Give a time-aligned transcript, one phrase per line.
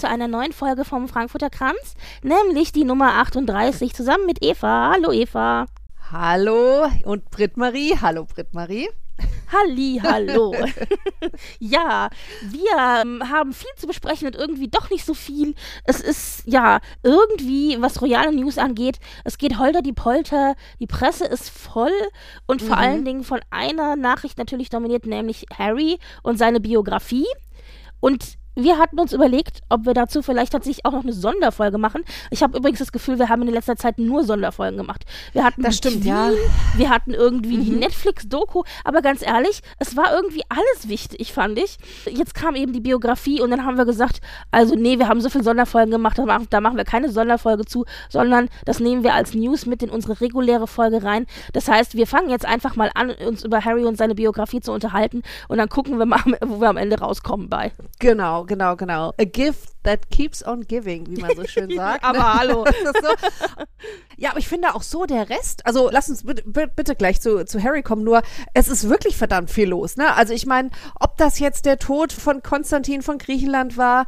[0.00, 4.92] Zu einer neuen Folge vom Frankfurter Kranz, nämlich die Nummer 38 zusammen mit Eva.
[4.94, 5.66] Hallo Eva.
[6.10, 7.96] Hallo und Britt-Marie.
[8.00, 8.88] Hallo Britt-Marie.
[9.52, 10.54] Halli, hallo.
[11.58, 12.08] ja,
[12.40, 15.54] wir ähm, haben viel zu besprechen und irgendwie doch nicht so viel.
[15.84, 21.26] Es ist ja irgendwie, was royale News angeht, es geht holter die Polter, die Presse
[21.26, 21.92] ist voll
[22.46, 22.82] und vor Mhm.
[22.82, 27.26] allen Dingen von einer Nachricht natürlich dominiert, nämlich Harry und seine Biografie.
[28.00, 32.02] Und wir hatten uns überlegt, ob wir dazu vielleicht tatsächlich auch noch eine Sonderfolge machen.
[32.30, 35.04] Ich habe übrigens das Gefühl, wir haben in letzter Zeit nur Sonderfolgen gemacht.
[35.32, 36.30] Wir hatten Das die stimmt, Queen, ja.
[36.76, 37.78] wir hatten irgendwie die Mhm.
[37.78, 41.78] Netflix-Doku, aber ganz ehrlich, es war irgendwie alles wichtig, fand ich.
[42.06, 45.28] Jetzt kam eben die Biografie und dann haben wir gesagt, also nee, wir haben so
[45.30, 49.14] viele Sonderfolgen gemacht, da machen, da machen wir keine Sonderfolge zu, sondern das nehmen wir
[49.14, 51.26] als News mit in unsere reguläre Folge rein.
[51.52, 54.72] Das heißt, wir fangen jetzt einfach mal an, uns über Harry und seine Biografie zu
[54.72, 57.72] unterhalten und dann gucken wir mal, wo wir am Ende rauskommen bei.
[57.98, 59.12] Genau, genau, genau.
[59.18, 62.04] A gift that keeps on giving, wie man so schön sagt.
[62.04, 62.64] Aber hallo.
[62.84, 63.14] Das ist so.
[64.16, 67.44] Ja, aber ich finde auch so der Rest, also lass uns bitte, bitte gleich zu,
[67.44, 68.22] zu Harry kommen, nur
[68.54, 70.14] es ist wirklich verdammt viel los, ne?
[70.14, 74.06] Also ich meine, ob das jetzt der Tod von Konstantin von Griechenland war,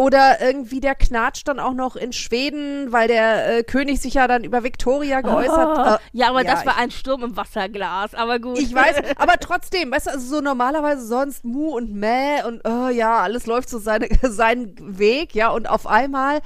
[0.00, 4.26] oder irgendwie der Knatsch dann auch noch in Schweden, weil der äh, König sich ja
[4.26, 5.78] dann über Victoria geäußert.
[5.78, 8.58] Oh, äh, ja, aber das ich- war ein Sturm im Wasserglas, aber gut.
[8.58, 12.88] Ich weiß, aber trotzdem, weißt du, also so normalerweise sonst Mu und Mäh und oh,
[12.88, 16.40] ja, alles läuft so seine, seinen Weg, ja, und auf einmal,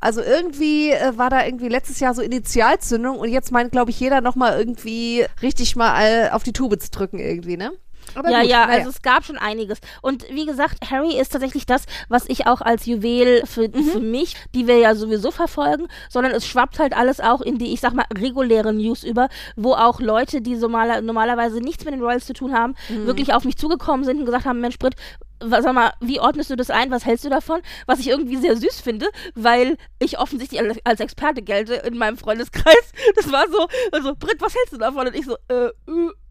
[0.00, 3.98] also irgendwie äh, war da irgendwie letztes Jahr so Initialzündung und jetzt meint, glaube ich,
[3.98, 7.72] jeder nochmal irgendwie richtig mal auf die Tube zu drücken irgendwie, ne?
[8.14, 9.78] Aber ja, gut, ja, also es gab schon einiges.
[10.02, 13.84] Und wie gesagt, Harry ist tatsächlich das, was ich auch als Juwel für, Mhm.
[13.84, 17.72] für mich, die wir ja sowieso verfolgen, sondern es schwappt halt alles auch in die,
[17.72, 21.94] ich sag mal, reguläre News über, wo auch Leute, die so mal, normalerweise nichts mit
[21.94, 23.06] den Royals zu tun haben, Mhm.
[23.06, 24.94] wirklich auf mich zugekommen sind und gesagt haben, Mensch, Britt,
[25.42, 26.90] sag mal, wie ordnest du das ein?
[26.90, 27.60] Was hältst du davon?
[27.86, 32.18] Was ich irgendwie sehr süß finde, weil ich offensichtlich als, als Experte gelte in meinem
[32.18, 32.74] Freundeskreis.
[33.16, 35.06] Das war so, also, Britt, was hältst du davon?
[35.06, 35.70] Und ich so, äh, äh.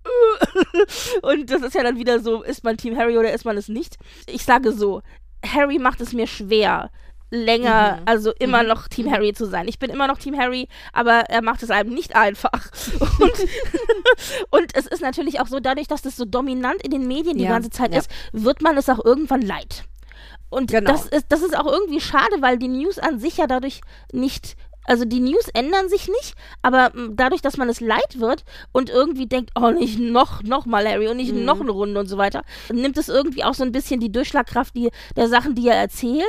[1.21, 3.67] Und das ist ja dann wieder so, ist man Team Harry oder ist man es
[3.69, 3.97] nicht?
[4.27, 5.01] Ich sage so,
[5.45, 6.89] Harry macht es mir schwer,
[7.31, 8.03] länger, Mhm.
[8.05, 9.67] also immer noch Team Harry zu sein.
[9.67, 12.49] Ich bin immer noch Team Harry, aber er macht es einem nicht einfach.
[13.19, 13.33] Und,
[14.49, 17.43] und es ist natürlich auch so, dadurch, dass das so dominant in den Medien die
[17.43, 17.99] Ja, ganze Zeit ja.
[17.99, 19.83] ist, wird man es auch irgendwann leid.
[20.49, 20.91] Und Genau.
[20.91, 23.81] das, ist, das ist auch irgendwie schade, weil die News an sich ja dadurch
[24.11, 24.55] nicht.
[24.89, 26.33] Also die News ändern sich nicht,
[26.63, 30.65] aber m, dadurch, dass man es leid wird und irgendwie denkt, oh, nicht noch, noch
[30.65, 31.45] mal Harry und nicht Mhm.
[31.45, 32.41] noch eine Runde und so weiter,
[32.73, 36.25] nimmt es irgendwie auch so ein bisschen die Durchschlagkraft die, der Sachen, die er erzählt.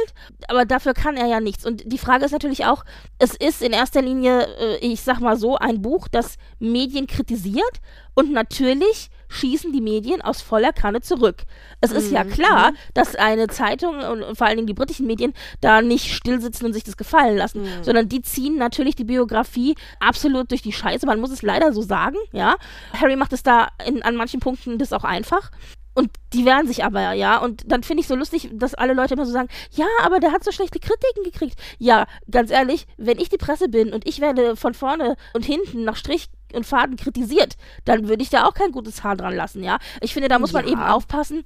[0.48, 1.64] Aber dafür kann er ja nichts.
[1.64, 2.84] Und die Frage ist natürlich auch,
[3.18, 7.80] es ist in erster Linie, äh, ich sag mal so, ein Buch, das Medien kritisiert
[8.14, 11.44] und natürlich schießen die Medien aus voller Kanne zurück.
[11.80, 15.80] Es ist ja klar, dass eine Zeitung und, vor allen Dingen die britischen Medien da
[15.80, 20.62] nicht stillsitzen und sich das gefallen lassen, sondern die ziehen natürlich die Biografie absolut durch
[20.62, 21.06] die Scheiße.
[21.06, 22.56] Man muss es leider so sagen, ja.
[23.00, 25.50] Harry macht es da in, an manchen Punkten das auch einfach.
[25.94, 27.38] Und die wehren sich aber, ja.
[27.38, 30.32] Und dann finde ich so lustig, dass alle Leute immer so sagen, ja, aber der
[30.32, 31.60] hat so schlechte Kritiken gekriegt.
[31.78, 35.84] Ja, ganz ehrlich, wenn ich die Presse bin und ich werde von vorne und hinten
[35.84, 39.62] nach Strich und Faden kritisiert, dann würde ich da auch kein gutes Haar dran lassen,
[39.62, 39.78] ja.
[40.00, 40.72] Ich finde, da muss man Ja.
[40.72, 41.44] eben aufpassen.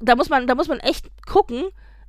[0.00, 1.64] Da muss man, da muss man echt gucken.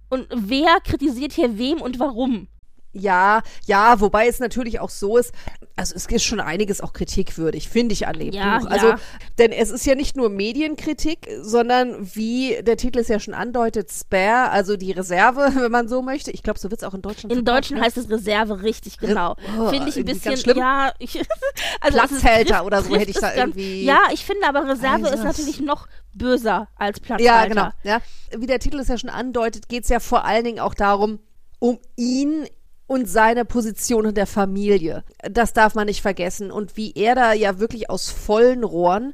[0.09, 2.47] Und wer kritisiert hier wem und warum?
[2.97, 5.33] Ja, ja, wobei es natürlich auch so ist,
[5.75, 8.67] also es ist schon einiges auch kritikwürdig, finde ich an dem Ja, Buch.
[8.67, 8.99] Also, ja.
[9.37, 13.91] denn es ist ja nicht nur Medienkritik, sondern wie der Titel es ja schon andeutet,
[13.91, 16.31] Spare, also die Reserve, wenn man so möchte.
[16.31, 17.83] Ich glaube, so wird es auch in Deutschland verkauft, Deutschen ne?
[17.83, 19.35] heißt es Reserve, richtig, genau.
[19.59, 20.57] Oh, finde ich ein bisschen, schlimm.
[20.57, 21.17] ja, ich,
[21.81, 25.15] also Platzhalter trifft- oder so hätte ich da irgendwie- Ja, ich finde aber Reserve Also
[25.17, 27.23] ist natürlich noch böser als Platzhalter.
[27.23, 27.69] Ja, genau.
[27.83, 27.99] Ja.
[28.37, 31.19] Wie der Titel es ja schon andeutet, geht es ja vor allen Dingen auch darum,
[31.59, 32.45] um ihn
[32.87, 35.03] und seine Position in der Familie.
[35.29, 36.51] Das darf man nicht vergessen.
[36.51, 39.13] Und wie er da ja wirklich aus vollen Rohren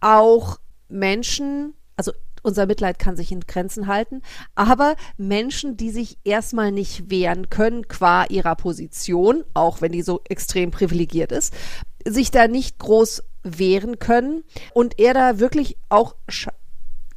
[0.00, 0.58] auch
[0.88, 2.12] Menschen, also
[2.42, 4.22] unser Mitleid kann sich in Grenzen halten.
[4.54, 10.20] Aber Menschen, die sich erstmal nicht wehren können, qua ihrer Position, auch wenn die so
[10.28, 11.52] extrem privilegiert ist,
[12.06, 14.44] sich da nicht groß wehren können
[14.74, 16.14] und er da wirklich auch,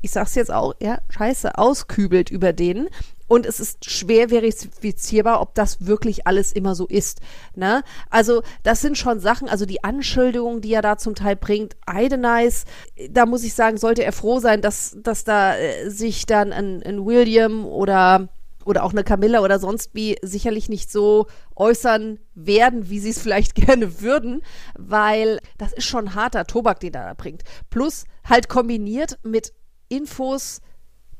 [0.01, 2.89] ich sag's jetzt auch, ja, scheiße, auskübelt über denen,
[3.29, 7.21] und es ist schwer verifizierbar, ob das wirklich alles immer so ist.
[7.55, 7.83] Ne?
[8.09, 12.65] Also das sind schon Sachen, also die Anschuldigungen, die er da zum Teil bringt, Idenice,
[13.11, 16.83] da muss ich sagen, sollte er froh sein, dass, dass da äh, sich dann ein,
[16.83, 18.29] ein William oder
[18.65, 23.19] oder auch eine Camilla oder sonst wie sicherlich nicht so äußern werden, wie sie es
[23.19, 24.41] vielleicht gerne würden,
[24.77, 27.43] weil das ist schon harter Tobak, den er da bringt.
[27.69, 29.53] Plus halt kombiniert mit
[29.87, 30.61] Infos,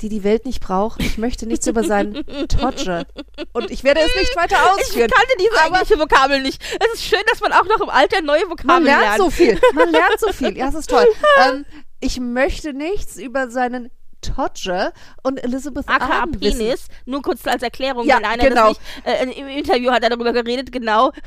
[0.02, 1.02] die die Welt nicht braucht.
[1.02, 3.06] Ich möchte nichts über seinen Todge.
[3.52, 5.10] Und ich werde es nicht weiter ausführen.
[5.10, 6.62] Ich kannte diese englische Vokabel nicht.
[6.80, 9.02] Es ist schön, dass man auch noch im Alter neue Vokabeln man lernt.
[9.04, 9.18] lernt.
[9.18, 9.60] so viel.
[9.74, 10.58] Man lernt so viel.
[10.58, 11.06] Ja, es ist toll.
[11.46, 11.66] ähm,
[12.00, 13.90] ich möchte nichts über seinen
[14.22, 14.92] Todger
[15.24, 18.70] und Elizabeth AKA Penis, nur kurz als Erklärung, Ja, wenn einer genau.
[18.70, 21.12] das nicht, äh, im Interview hat er darüber geredet, genau.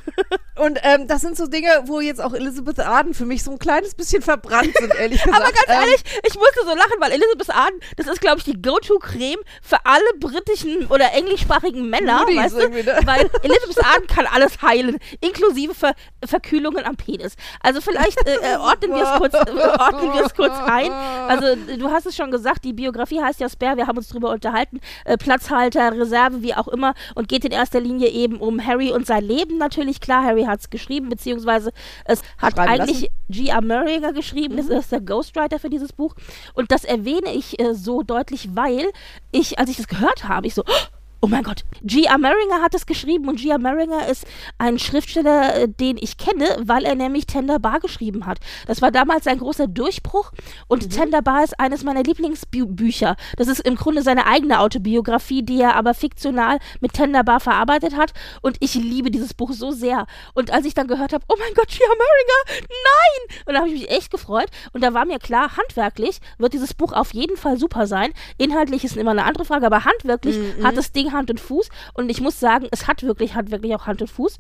[0.57, 3.59] Und ähm, das sind so Dinge, wo jetzt auch Elizabeth Arden für mich so ein
[3.59, 5.41] kleines bisschen verbrannt sind, ehrlich gesagt.
[5.43, 8.45] Aber ganz Ähm, ehrlich, ich musste so lachen, weil Elizabeth Arden, das ist, glaube ich,
[8.45, 12.69] die Go-To-Creme für alle britischen oder englischsprachigen Männer, Muddies weißt du?
[12.69, 12.85] ne?
[13.07, 15.95] Weil Elizabeth Arden kann alles heilen, inklusive Ver
[16.25, 17.35] Verkühlungen am Penis.
[17.61, 19.51] Also vielleicht äh, äh, ordnen wir es kurz, äh,
[19.81, 20.93] ordnen kurz ein.
[20.93, 24.31] Also du hast es schon gesagt, die Biografie heißt ja Spare, wir haben uns drüber
[24.31, 28.93] unterhalten, äh, Platzhalter, Reserve, wie auch immer und geht in erster Linie eben um Harry
[28.93, 30.01] und sein Leben natürlich.
[30.01, 31.73] Klar, Harry hat es geschrieben, beziehungsweise
[32.05, 33.63] es hat Schreiben eigentlich G.R.
[33.63, 36.15] Murringer geschrieben, das ist der Ghostwriter für dieses Buch.
[36.55, 38.87] Und das erwähne ich äh, so deutlich, weil
[39.31, 42.19] ich, als ich das gehört habe, ich so, oh mein Gott, G.R.
[42.19, 43.59] Murringer hat es geschrieben und G.R.
[43.59, 44.27] Murringer ist
[44.59, 48.41] ein Schriftsteller, äh, den ich kenne, weil er nämlich Tender Bar geschrieben hat.
[48.67, 50.33] Das war damals ein großer Durchbruch
[50.67, 53.15] und Tender Bar ist eines meiner Lieblingsbücher.
[53.37, 57.97] Das ist im Grunde seine eigene Autobiografie, die er aber fiktional mit Tender Bar verarbeitet
[57.97, 60.07] hat und ich liebe dieses Buch so sehr.
[60.35, 61.89] Und als ich dann gehört habe, oh mein Gott, G.R.
[61.89, 63.39] Murringer, nein!
[63.47, 66.75] Und da habe ich mich echt gefreut und da war mir klar, handwerklich wird dieses
[66.75, 68.13] Buch auf jeden Fall super sein.
[68.39, 72.11] Inhaltlich ist immer eine andere Frage, aber handwerklich hat das Ding Hand und Fuß und
[72.11, 74.39] ich muss sagen, es hat wirklich, hat wirklich auch Hand und Fuß.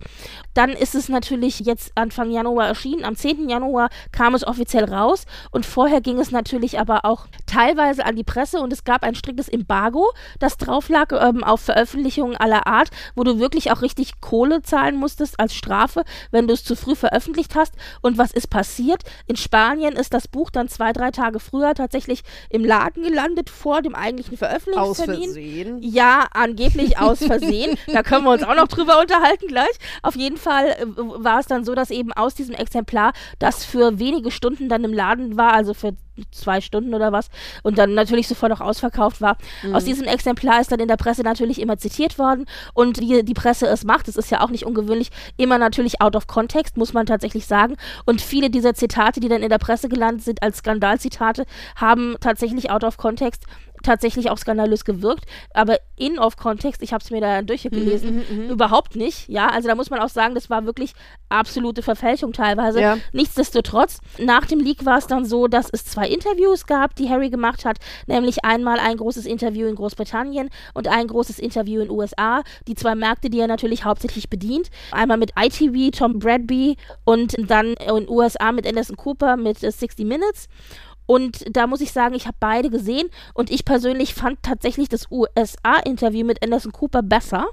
[0.55, 3.05] Dann ist es natürlich jetzt Anfang Januar erschienen.
[3.05, 3.49] Am 10.
[3.49, 8.25] Januar kam es offiziell raus und vorher ging es natürlich aber auch teilweise an die
[8.25, 12.91] Presse und es gab ein striktes Embargo, das drauf lag ähm, auf Veröffentlichungen aller Art,
[13.15, 16.95] wo du wirklich auch richtig Kohle zahlen musstest als Strafe, wenn du es zu früh
[16.95, 17.75] veröffentlicht hast.
[18.01, 19.03] Und was ist passiert?
[19.27, 23.83] In Spanien ist das Buch dann zwei, drei Tage früher tatsächlich im Laden gelandet vor
[23.83, 25.25] dem eigentlichen aus Veröffentlichungstermin.
[25.25, 25.83] Versehen.
[25.83, 26.62] Ja, angeblich
[26.99, 27.76] aus Versehen.
[27.93, 29.73] da können wir uns auch noch drüber unterhalten gleich.
[30.03, 33.99] Auf jeden Fall äh, war es dann so, dass eben aus diesem Exemplar, das für
[33.99, 35.94] wenige Stunden dann im Laden war, also für
[36.31, 37.29] zwei Stunden oder was,
[37.62, 39.37] und dann natürlich sofort auch ausverkauft war.
[39.73, 43.35] Aus diesem Exemplar ist dann in der Presse natürlich immer zitiert worden und wie die
[43.35, 46.93] Presse es macht, das ist ja auch nicht ungewöhnlich, immer natürlich out of context, muss
[46.93, 47.76] man tatsächlich sagen.
[48.05, 52.70] Und viele dieser Zitate, die dann in der Presse gelandet sind als Skandalzitate, haben tatsächlich
[52.70, 53.47] out of context
[53.82, 58.96] tatsächlich auch skandalös gewirkt, aber in off Kontext, ich habe es mir da durchgelesen, überhaupt
[58.96, 59.29] nicht.
[59.29, 60.93] Ja, also da muss man auch sagen, das war wirklich
[61.29, 62.81] absolute Verfälschung teilweise.
[62.81, 62.99] Ja.
[63.12, 67.31] Nichtsdestotrotz, nach dem Leak war es dann so, dass es zwei Interviews gab, die Harry
[67.31, 72.43] gemacht hat, nämlich einmal ein großes Interview in Großbritannien und ein großes Interview in USA,
[72.67, 74.70] die zwei Märkte, die er natürlich hauptsächlich bedient.
[74.90, 80.06] Einmal mit ITV, Tom Bradby und dann in USA mit Anderson Cooper mit äh, 60
[80.06, 80.48] Minutes.
[81.06, 85.09] Und da muss ich sagen, ich habe beide gesehen und ich persönlich fand tatsächlich das
[85.11, 87.47] USA-Interview mit Anderson Cooper besser.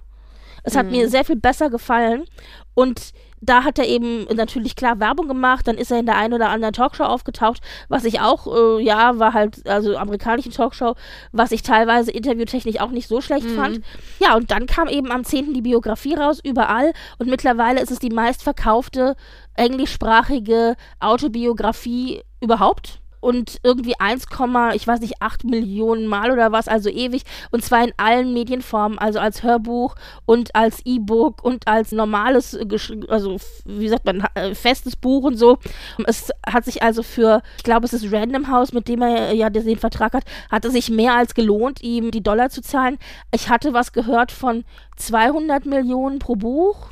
[0.64, 2.26] Es hat mir sehr viel besser gefallen
[2.74, 6.34] und da hat er eben natürlich klar Werbung gemacht, dann ist er in der einen
[6.34, 10.96] oder anderen Talkshow aufgetaucht, was ich auch, äh, ja, war halt, also amerikanischen Talkshow,
[11.32, 13.82] was ich teilweise interviewtechnisch auch nicht so schlecht fand.
[14.20, 15.54] Ja, und dann kam eben am 10.
[15.54, 19.16] die Biografie raus, überall und mittlerweile ist es die meistverkaufte
[19.56, 24.26] englischsprachige Autobiografie überhaupt und irgendwie 1,
[24.74, 27.24] ich weiß nicht, 8 Millionen Mal oder was, also ewig.
[27.52, 29.96] Und zwar in allen Medienformen, also als Hörbuch
[30.26, 32.66] und als E-Book und als normales, äh,
[33.08, 35.58] also wie sagt man, äh, festes Buch und so.
[36.06, 39.50] Es hat sich also für, ich glaube, es ist Random House, mit dem er ja
[39.50, 42.98] den Vertrag hat, hat es sich mehr als gelohnt, ihm die Dollar zu zahlen.
[43.34, 44.64] Ich hatte was gehört von
[44.98, 46.90] 200 Millionen pro Buch.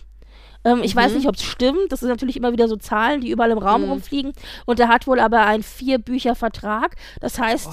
[0.68, 1.92] Ähm, ich weiß nicht, ob es stimmt.
[1.92, 4.34] Das sind natürlich immer wieder so Zahlen, die überall im Raum rumfliegen.
[4.66, 6.96] Und er hat wohl aber einen Vier-Bücher-Vertrag.
[7.22, 7.70] Das heißt,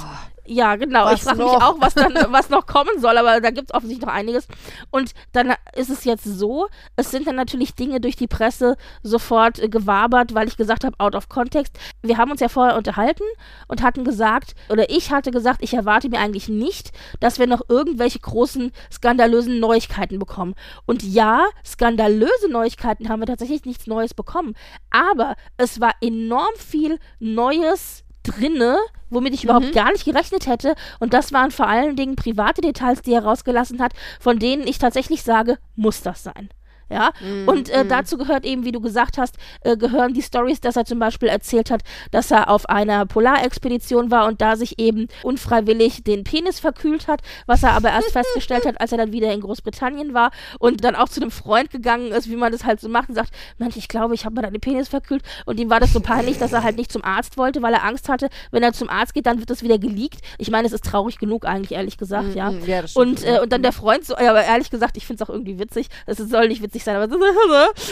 [0.47, 1.07] Ja, genau.
[1.07, 3.75] Was ich frage mich auch, was, dann, was noch kommen soll, aber da gibt es
[3.75, 4.47] offensichtlich noch einiges.
[4.91, 9.59] Und dann ist es jetzt so, es sind dann natürlich Dinge durch die Presse sofort
[9.59, 11.79] äh, gewabert, weil ich gesagt habe, out of context.
[12.03, 13.25] Wir haben uns ja vorher unterhalten
[13.69, 17.63] und hatten gesagt, oder ich hatte gesagt, ich erwarte mir eigentlich nicht, dass wir noch
[17.69, 20.55] irgendwelche großen, skandalösen Neuigkeiten bekommen.
[20.85, 24.55] Und ja, skandalöse Neuigkeiten haben wir tatsächlich nichts Neues bekommen.
[24.91, 28.79] Aber es war enorm viel Neues drinne,
[29.11, 30.75] womit ich überhaupt gar nicht gerechnet hätte.
[30.99, 34.79] Und das waren vor allen Dingen private Details, die er rausgelassen hat, von denen ich
[34.79, 36.49] tatsächlich sage, muss das sein.
[36.91, 37.13] Ja,
[37.47, 40.85] und äh, dazu gehört eben, wie du gesagt hast, äh, gehören die Stories, dass er
[40.85, 46.05] zum Beispiel erzählt hat, dass er auf einer Polarexpedition war und da sich eben unfreiwillig
[46.05, 49.41] den Penis verkühlt hat, was er aber erst festgestellt hat, als er dann wieder in
[49.41, 52.89] Großbritannien war und dann auch zu einem Freund gegangen ist, wie man das halt so
[52.89, 55.71] macht und sagt, Mensch, ich glaube, ich habe mir da den Penis verkühlt und ihm
[55.71, 58.29] war das so peinlich, dass er halt nicht zum Arzt wollte, weil er Angst hatte,
[58.51, 60.21] wenn er zum Arzt geht, dann wird das wieder geleakt.
[60.39, 62.51] Ich meine, es ist traurig genug eigentlich, ehrlich gesagt, ja.
[62.51, 63.07] mm, ja, das stimmt.
[63.07, 65.33] und, äh, und dann der Freund so, ja, aber ehrlich gesagt, ich finde es auch
[65.33, 65.89] irgendwie witzig.
[66.07, 67.21] Es soll nicht witzig sein, aber so,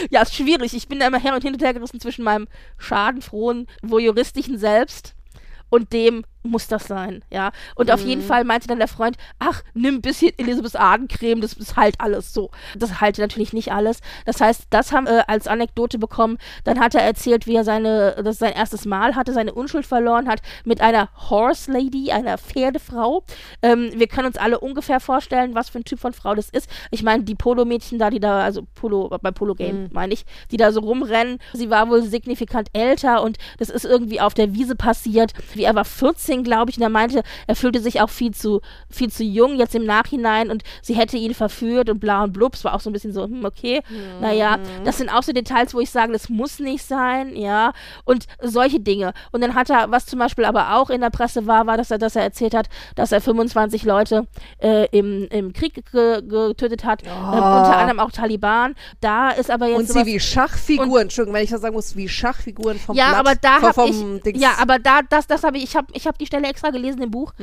[0.09, 0.73] ja, ist schwierig.
[0.73, 2.47] Ich bin da immer her und hin und her gerissen zwischen meinem
[2.77, 5.15] schadenfrohen, voyeuristischen Selbst
[5.69, 7.51] und dem muss das sein, ja.
[7.75, 11.53] Und auf jeden Fall meinte dann der Freund, ach, nimm ein bisschen Elisabeth Ardencreme, das
[11.53, 12.51] ist halt alles so.
[12.75, 13.99] Das halte natürlich nicht alles.
[14.25, 16.37] Das heißt, das haben wir als Anekdote bekommen.
[16.63, 20.27] Dann hat er erzählt, wie er seine, das sein erstes Mal hatte, seine Unschuld verloren
[20.27, 23.23] hat mit einer Horse Lady, einer Pferdefrau.
[23.61, 26.69] Ähm, wir können uns alle ungefähr vorstellen, was für ein Typ von Frau das ist.
[26.91, 30.71] Ich meine, die Polo-Mädchen da, die da, also Polo, bei Polo-Game meine ich, die da
[30.71, 31.39] so rumrennen.
[31.53, 35.33] Sie war wohl signifikant älter und das ist irgendwie auf der Wiese passiert.
[35.53, 38.61] Wie er war 14 glaube ich, und er meinte, er fühlte sich auch viel zu,
[38.89, 42.55] viel zu jung jetzt im Nachhinein und sie hätte ihn verführt und bla und blub.
[42.55, 43.81] Es war auch so ein bisschen so, hm, okay,
[44.21, 47.73] naja, das sind auch so Details, wo ich sage, das muss nicht sein, ja,
[48.05, 49.13] und solche Dinge.
[49.31, 51.91] Und dann hat er, was zum Beispiel aber auch in der Presse war, war, dass
[51.91, 54.27] er, dass er erzählt hat, dass er 25 Leute
[54.61, 58.75] äh, im, im Krieg ge getötet hat, äh, unter anderem auch Taliban.
[59.01, 62.07] Da ist aber jetzt Und sie wie Schachfiguren, Entschuldigung, wenn ich das sagen muss, wie
[62.07, 64.41] Schachfiguren vom ja, Blatt, aber da vom, habe vom ich Dings.
[64.41, 67.01] ja, aber da das das habe ich ich habe ich habe die Stelle extra gelesen
[67.01, 67.33] im Buch.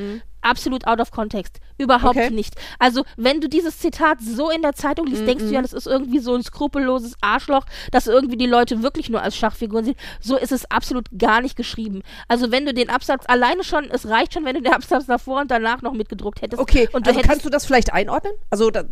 [0.43, 1.61] Absolut out of context.
[1.79, 2.31] Überhaupt Okay.
[2.31, 2.55] nicht.
[2.79, 5.87] Also, wenn du dieses Zitat so in der Zeitung liest, denkst du ja, das ist
[5.87, 9.95] irgendwie so ein skrupelloses Arschloch, dass irgendwie die Leute wirklich nur als Schachfiguren sehen.
[10.21, 12.03] So ist es absolut gar nicht geschrieben.
[12.29, 15.41] Also, wenn du den Absatz alleine schon, es reicht schon, wenn du den Absatz davor
[15.41, 16.61] und danach noch mitgedruckt hättest.
[16.61, 18.33] Okay, und du also kannst du das vielleicht einordnen?
[18.51, 18.85] Also da,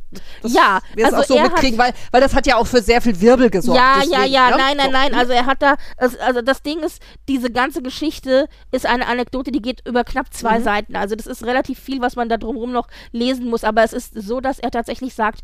[0.42, 2.66] das Ja, wir es also auch so hat- mitkriegen, weil, weil das hat ja auch
[2.66, 3.78] für sehr viel Wirbel gesorgt.
[3.80, 4.56] Ja, deswegen, ja, ja, ne?
[4.56, 5.14] nein, nein, nein.
[5.14, 9.60] Also er hat da, also das Ding ist, diese ganze Geschichte ist eine Anekdote, die
[9.62, 10.32] geht über knapp Mhm.
[10.32, 10.96] zwei Seiten.
[10.96, 13.64] Also das ist relativ viel, was man da drumherum noch lesen muss.
[13.64, 15.40] Aber es ist so, dass er tatsächlich sagt,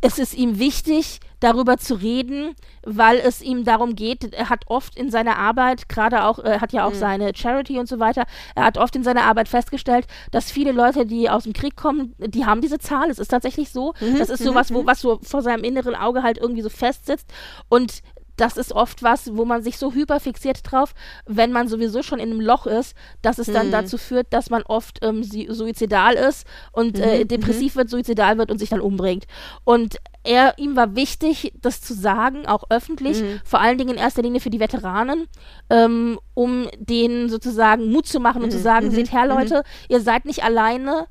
[0.00, 4.96] es ist ihm wichtig, darüber zu reden, weil es ihm darum geht, er hat oft
[4.96, 6.98] in seiner Arbeit, gerade auch, er hat ja auch Mhm.
[6.98, 8.24] seine Charity und so weiter,
[8.54, 12.14] er hat oft in seiner Arbeit festgestellt, dass viele Leute, die aus dem Krieg kommen,
[12.18, 13.10] die haben diese Zahl.
[13.10, 13.94] Es ist tatsächlich so.
[14.00, 14.18] Mhm.
[14.18, 17.30] Das ist sowas, wo, was so vor seinem inneren Auge halt irgendwie so festsitzt.
[17.68, 18.00] Und
[18.36, 20.94] das ist oft was, wo man sich so hyperfixiert drauf,
[21.26, 23.52] wenn man sowieso schon in einem Loch ist, dass es Mhm.
[23.52, 28.38] dann dazu führt, dass man oft ähm, suizidal ist und Mhm, äh, depressiv wird, suizidal
[28.38, 29.24] wird und sich dann umbringt.
[29.64, 33.40] Und er, ihm war wichtig, das zu sagen, auch öffentlich, Mhm.
[33.44, 35.26] vor allen Dingen in erster Linie für die Veteranen,
[35.70, 40.00] ähm, um denen sozusagen Mut zu machen und Mhm, zu sagen, seht her Leute, ihr
[40.00, 41.06] seid nicht alleine,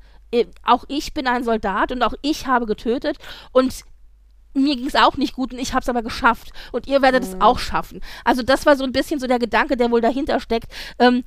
[0.64, 3.18] auch ich bin ein Soldat und auch ich habe getötet
[3.52, 3.72] und
[4.54, 7.24] mir ging es auch nicht gut und ich habe es aber geschafft und ihr werdet
[7.24, 8.00] es auch schaffen.
[8.24, 10.72] Also das war so ein bisschen so der Gedanke, der wohl dahinter steckt.
[10.98, 11.24] Ähm,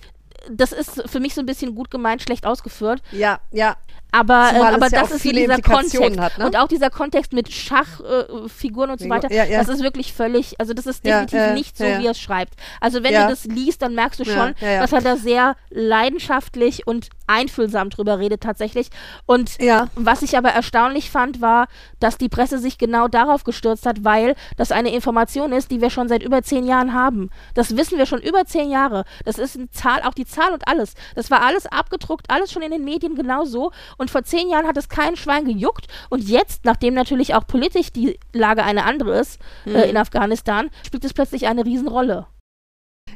[0.49, 3.01] das ist für mich so ein bisschen gut gemeint, schlecht ausgeführt.
[3.11, 3.75] Ja, ja.
[4.11, 6.19] Aber, äh, aber ja das ist so viele dieser Kontext.
[6.19, 6.45] hat, ne?
[6.45, 9.59] Und auch dieser Kontext mit Schachfiguren äh, und so weiter, ja, ja.
[9.59, 12.53] das ist wirklich völlig, also das ist definitiv nicht so, wie er es schreibt.
[12.79, 17.09] Also wenn du das liest, dann merkst du schon, dass er da sehr leidenschaftlich und
[17.27, 18.89] einfühlsam drüber redet tatsächlich.
[19.25, 19.57] Und
[19.95, 21.67] was ich aber erstaunlich fand, war,
[21.99, 25.89] dass die Presse sich genau darauf gestürzt hat, weil das eine Information ist, die wir
[25.89, 27.29] schon seit über zehn Jahren haben.
[27.53, 29.03] Das wissen wir schon über zehn Jahre.
[29.25, 30.93] Das ist eine Zahl, auch die Zahl und alles.
[31.15, 33.71] Das war alles abgedruckt, alles schon in den Medien genauso.
[33.97, 35.87] Und vor zehn Jahren hat es kein Schwein gejuckt.
[36.09, 41.03] Und jetzt, nachdem natürlich auch politisch die Lage eine andere ist äh, in Afghanistan, spielt
[41.03, 42.27] es plötzlich eine Riesenrolle.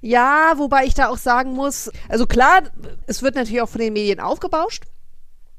[0.01, 2.63] Ja, wobei ich da auch sagen muss, also klar,
[3.07, 4.85] es wird natürlich auch von den Medien aufgebauscht.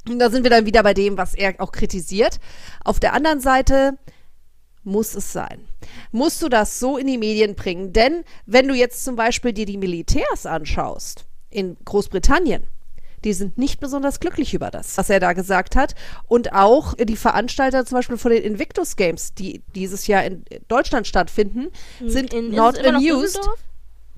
[0.08, 2.40] Und da sind wir dann wieder bei dem, was er auch kritisiert.
[2.82, 3.98] Auf der anderen Seite
[4.82, 5.68] muss es sein.
[6.10, 7.92] Musst du das so in die Medien bringen?
[7.92, 12.64] Denn wenn du jetzt zum Beispiel dir die Militärs anschaust in Großbritannien,
[13.24, 15.94] die sind nicht besonders glücklich über das, was er da gesagt hat.
[16.28, 21.06] Und auch die Veranstalter zum Beispiel von den Invictus Games, die dieses Jahr in Deutschland
[21.06, 21.68] stattfinden,
[22.04, 23.36] sind in, not amused.
[23.36, 23.58] Düsseldorf?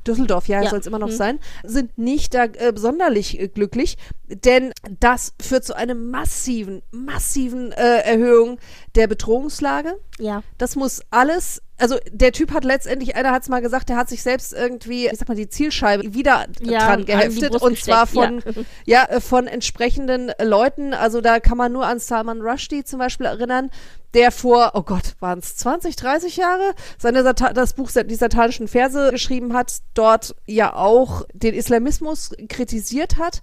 [0.07, 0.69] Düsseldorf, ja, Ja.
[0.69, 1.13] soll es immer noch Mhm.
[1.17, 3.97] sein, sind nicht da äh, sonderlich äh, glücklich,
[4.29, 4.71] denn
[5.01, 8.59] das führt zu einer massiven, massiven äh, Erhöhung
[8.97, 9.97] der Bedrohungslage.
[10.19, 10.43] Ja.
[10.59, 14.09] Das muss alles, also der Typ hat letztendlich, einer hat es mal gesagt, der hat
[14.09, 18.43] sich selbst irgendwie, ich sag mal, die Zielscheibe wieder Ja, dran geheftet und zwar von,
[18.85, 20.95] ja, äh, von entsprechenden Leuten.
[20.95, 23.71] Also da kann man nur an Salman Rushdie zum Beispiel erinnern,
[24.15, 28.69] der vor, oh Gott, waren es 20, 30 Jahre, seine Sata das Buch die satanischen
[28.69, 33.43] Verse geschrieben hat, dort ja auch den Islamismus kritisiert hat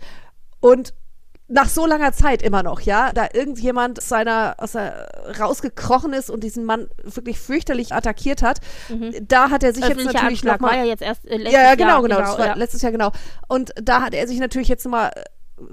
[0.61, 0.93] und
[1.51, 6.43] nach so langer Zeit immer noch, ja, da irgendjemand seiner, aus der, rausgekrochen ist und
[6.43, 8.59] diesen Mann wirklich fürchterlich attackiert hat,
[9.27, 11.53] da hat er sich jetzt natürlich Anschlag noch mal, war ja jetzt erst äh, letztes
[11.53, 12.53] ja, ja, genau, Jahr, genau, das war ja.
[12.55, 13.11] letztes Jahr genau.
[13.47, 15.11] Und da hat er sich natürlich jetzt nochmal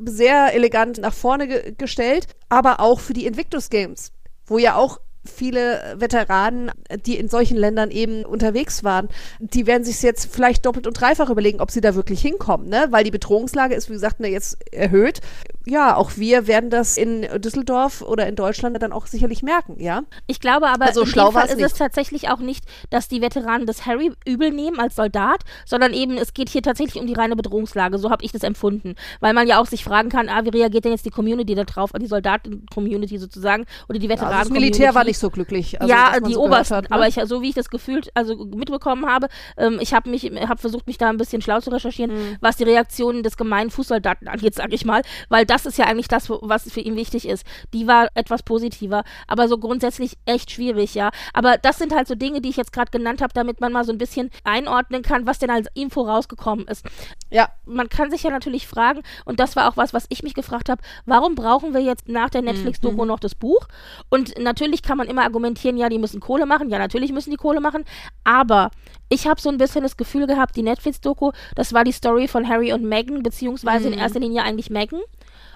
[0.05, 4.13] sehr elegant nach vorne ge gestellt, aber auch für die Invictus Games,
[4.47, 6.71] wo ja auch viele Veteranen,
[7.07, 9.09] die in solchen Ländern eben unterwegs waren,
[9.39, 12.87] die werden sich jetzt vielleicht doppelt und dreifach überlegen, ob sie da wirklich hinkommen, ne?
[12.91, 15.21] Weil die Bedrohungslage ist, wie gesagt, ne, jetzt erhöht.
[15.69, 20.03] Ja, auch wir werden das in Düsseldorf oder in Deutschland dann auch sicherlich merken, ja.
[20.27, 21.67] Ich glaube aber, Also in schlau dem Fall ist nicht.
[21.67, 26.17] es tatsächlich auch nicht, dass die Veteranen das Harry übel nehmen als Soldat, sondern eben
[26.17, 27.99] es geht hier tatsächlich um die reine Bedrohungslage.
[27.99, 28.95] So habe ich das empfunden.
[29.21, 31.65] Weil man ja auch sich fragen kann, ah, wie reagiert denn jetzt die Community da
[31.65, 34.51] drauf, die Soldaten-Community sozusagen oder die Also das.
[34.51, 35.81] Militär war nicht so glücklich.
[35.81, 36.97] Also, ja, die so Obersten, hat, ne?
[36.97, 40.61] aber ich, so wie ich das gefühlt, also mitbekommen habe, ähm, ich habe mich, habe
[40.61, 42.37] versucht, mich da ein bisschen schlau zu recherchieren, Mhm.
[42.41, 46.09] was die Reaktionen des gemeinen Fußsoldaten angeht, sage ich mal, weil das ist ja eigentlich
[46.09, 47.45] das, was für ihn wichtig ist.
[47.73, 51.11] Die war etwas positiver, aber so grundsätzlich echt schwierig, ja.
[51.33, 53.85] Aber das sind halt so Dinge, die ich jetzt gerade genannt habe, damit man mal
[53.85, 56.85] so ein bisschen einordnen kann, was denn als Info rausgekommen ist
[57.31, 60.35] ja, man kann sich ja natürlich fragen, und das war auch was, was ich mich
[60.35, 63.69] gefragt habe, warum brauchen wir jetzt nach der Netflix-Doku noch das Buch?
[64.09, 67.37] Und natürlich kann man immer argumentieren, ja, die müssen Kohle machen, ja, natürlich müssen die
[67.37, 67.85] Kohle machen,
[68.25, 68.71] aber
[69.09, 72.49] ich habe so ein bisschen das Gefühl gehabt, die Netflix-Doku, das war die Story von
[72.49, 75.00] Harry und Meghan, beziehungsweise in erster Linie eigentlich Meghan.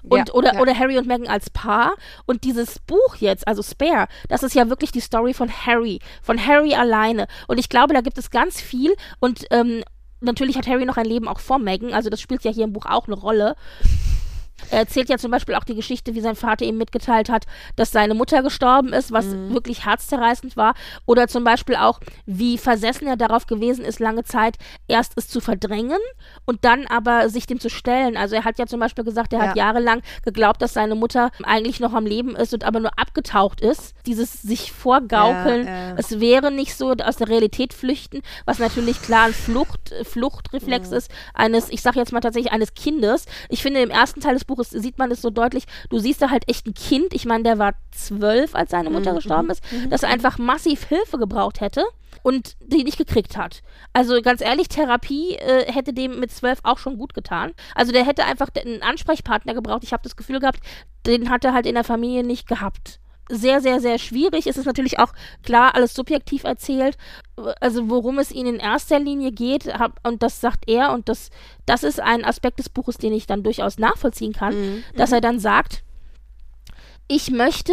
[0.02, 0.61] Und, Ja, oder, ja.
[0.61, 1.92] oder Harry und Meghan als Paar.
[2.26, 6.44] Und dieses Buch jetzt, also Spare, das ist ja wirklich die Story von Harry, von
[6.44, 7.26] Harry alleine.
[7.47, 8.94] Und ich glaube, da gibt es ganz viel.
[9.21, 9.82] Und ähm,
[10.21, 12.73] natürlich hat Harry noch ein Leben auch vor Meghan, also das spielt ja hier im
[12.73, 13.56] Buch auch eine Rolle.
[14.71, 17.45] Er erzählt ja zum Beispiel auch die Geschichte, wie sein Vater ihm mitgeteilt hat,
[17.76, 20.75] dass seine Mutter gestorben ist, was wirklich herzzerreißend war.
[21.07, 24.56] Oder zum Beispiel auch, wie versessen er darauf gewesen ist, lange Zeit
[24.89, 25.99] erst es zu verdrängen
[26.45, 28.17] und dann aber sich dem zu stellen.
[28.17, 29.67] Also er hat ja zum Beispiel gesagt, er hat Ja.
[29.67, 33.95] jahrelang geglaubt, dass seine Mutter eigentlich noch am Leben ist und aber nur abgetaucht ist.
[34.06, 35.95] Dieses sich vorgaukeln, Ja, ja.
[35.97, 40.97] es wäre nicht so aus der Realität flüchten, was natürlich klar ein Flucht, Fluchtreflex Mhm.
[40.97, 43.26] ist eines, ich sage jetzt mal tatsächlich eines Kindes.
[43.49, 46.30] Ich finde, im ersten Teil des Buches sieht man es so deutlich, du siehst da
[46.30, 49.62] halt echt ein Kind, ich meine, der war zwölf, als seine Mhm, Mutter gestorben ist,
[49.91, 51.84] das einfach massiv Hilfe gebraucht hätte
[52.23, 53.62] und die nicht gekriegt hat.
[53.93, 57.52] Also ganz ehrlich, Therapie äh, hätte dem mit zwölf auch schon gut getan.
[57.75, 59.82] Also der hätte einfach einen Ansprechpartner gebraucht.
[59.84, 60.60] Ich habe das Gefühl gehabt,
[61.06, 63.00] den hat er halt in der Familie nicht gehabt.
[63.28, 64.47] Sehr, sehr, sehr schwierig.
[64.47, 66.99] Es ist natürlich auch klar alles subjektiv erzählt.
[67.61, 71.30] Also worum es ihnen in erster Linie geht, hab, und das sagt er, und das,
[71.65, 75.39] das ist ein Aspekt des Buches, den ich dann durchaus nachvollziehen kann, dass er dann
[75.39, 75.82] sagt,
[77.08, 77.73] ich möchte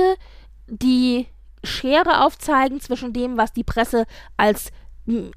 [0.68, 1.28] die
[1.64, 4.06] Schere aufzeigen zwischen dem, was die Presse
[4.38, 4.72] als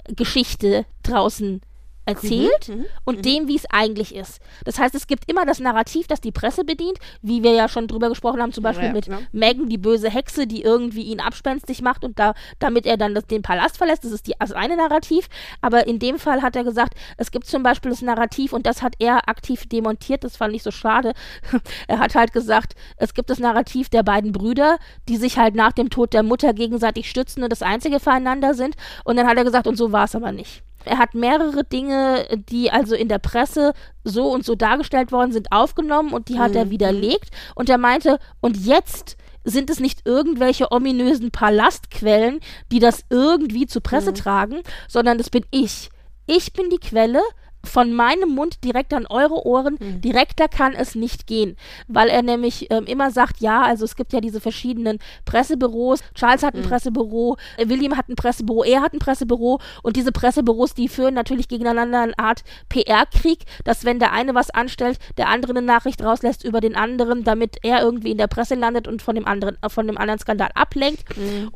[0.09, 1.63] Geschichte draußen
[2.05, 4.41] erzählt Mhm, und dem, wie es eigentlich ist.
[4.65, 7.87] Das heißt, es gibt immer das Narrativ, das die Presse bedient, wie wir ja schon
[7.87, 9.27] drüber gesprochen haben, zum Beispiel Ja, mit ne?
[9.33, 13.27] Megan, die böse Hexe, die irgendwie ihn abspenstig macht und da, damit er dann das,
[13.27, 14.05] den Palast verlässt.
[14.05, 15.29] Das ist die, das eine Narrativ.
[15.61, 18.83] Aber in dem Fall hat er gesagt, es gibt zum Beispiel das Narrativ und das
[18.83, 20.25] hat er aktiv demontiert.
[20.25, 21.13] Das fand ich so schade.
[21.89, 25.73] er hat halt gesagt, es gibt das Narrativ der beiden Brüder, die sich halt nach
[25.73, 28.75] dem Tod der Mutter gegenseitig stützen und das Einzige füreinander sind.
[29.05, 30.63] Und dann hat er gesagt, und so war es aber nicht.
[30.87, 33.73] Er hat mehrere Dinge, die also in der Presse
[34.05, 37.31] so und so dargestellt worden sind, aufgenommen und die hat er widerlegt.
[37.55, 42.41] Und er meinte, und jetzt sind es nicht irgendwelche ominösen Palastquellen,
[42.71, 45.91] die das irgendwie zur Presse tragen, sondern das bin ich.
[46.27, 47.21] Ich bin die Quelle.
[47.65, 52.71] Von meinem Mund direkt an eure Ohren, direkter kann es nicht gehen, weil er nämlich
[52.71, 57.37] ähm, immer sagt, ja, also es gibt ja diese verschiedenen Pressebüros, Charles hat ein Pressebüro,
[57.57, 59.61] äh, William hat ein Pressebüro, er hat ein Pressebüro.
[59.83, 64.51] Und diese Pressebüros, die führen natürlich gegeneinander eine Art PR-Krieg, dass wenn der eine was
[64.51, 68.57] anstellt, der andere eine Nachricht rauslässt über den anderen, damit er irgendwie in der Presse
[68.57, 71.05] landet und von dem anderen, äh, von dem anderen Skandal ablenkt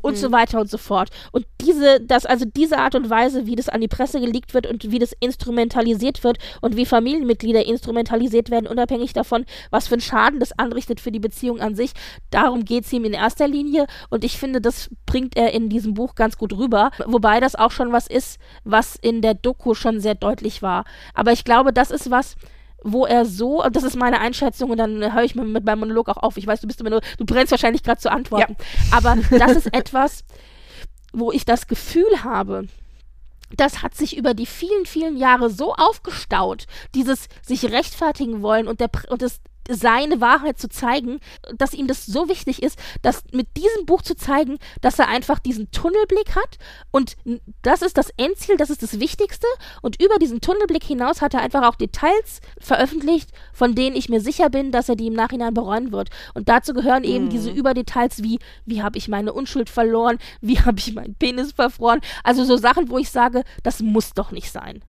[0.01, 1.09] und so weiter und so fort.
[1.33, 4.67] Und diese, das, also diese Art und Weise, wie das an die Presse geleakt wird
[4.67, 9.95] und wie das instrumentalisiert instrumentalisiert wird und wie Familienmitglieder instrumentalisiert werden, unabhängig davon, was für
[9.95, 11.91] einen Schaden das anrichtet für die Beziehung an sich.
[12.29, 15.93] Darum geht es ihm in erster Linie und ich finde, das bringt er in diesem
[15.93, 19.99] Buch ganz gut rüber, wobei das auch schon was ist, was in der Doku schon
[19.99, 20.85] sehr deutlich war.
[21.13, 22.35] Aber ich glaube, das ist was,
[22.83, 26.17] wo er so, das ist meine Einschätzung und dann höre ich mit meinem Monolog auch
[26.17, 26.37] auf.
[26.37, 28.55] Ich weiß, du bist immer nur, du brennst wahrscheinlich gerade zu antworten.
[28.59, 28.97] Ja.
[28.97, 30.23] Aber das ist etwas,
[31.11, 32.67] wo ich das Gefühl habe,
[33.55, 38.79] das hat sich über die vielen, vielen Jahre so aufgestaut, dieses sich rechtfertigen wollen und,
[38.79, 41.19] der, und das seine Wahrheit zu zeigen,
[41.55, 45.39] dass ihm das so wichtig ist, dass mit diesem Buch zu zeigen, dass er einfach
[45.39, 46.57] diesen Tunnelblick hat
[46.91, 47.15] und
[47.61, 49.47] das ist das Endziel, das ist das Wichtigste
[49.81, 54.21] und über diesen Tunnelblick hinaus hat er einfach auch Details veröffentlicht, von denen ich mir
[54.21, 57.29] sicher bin, dass er die im Nachhinein bereuen wird und dazu gehören eben mhm.
[57.29, 62.01] diese Überdetails wie, wie habe ich meine Unschuld verloren, wie habe ich meinen Penis verfroren,
[62.23, 64.81] also so Sachen, wo ich sage, das muss doch nicht sein.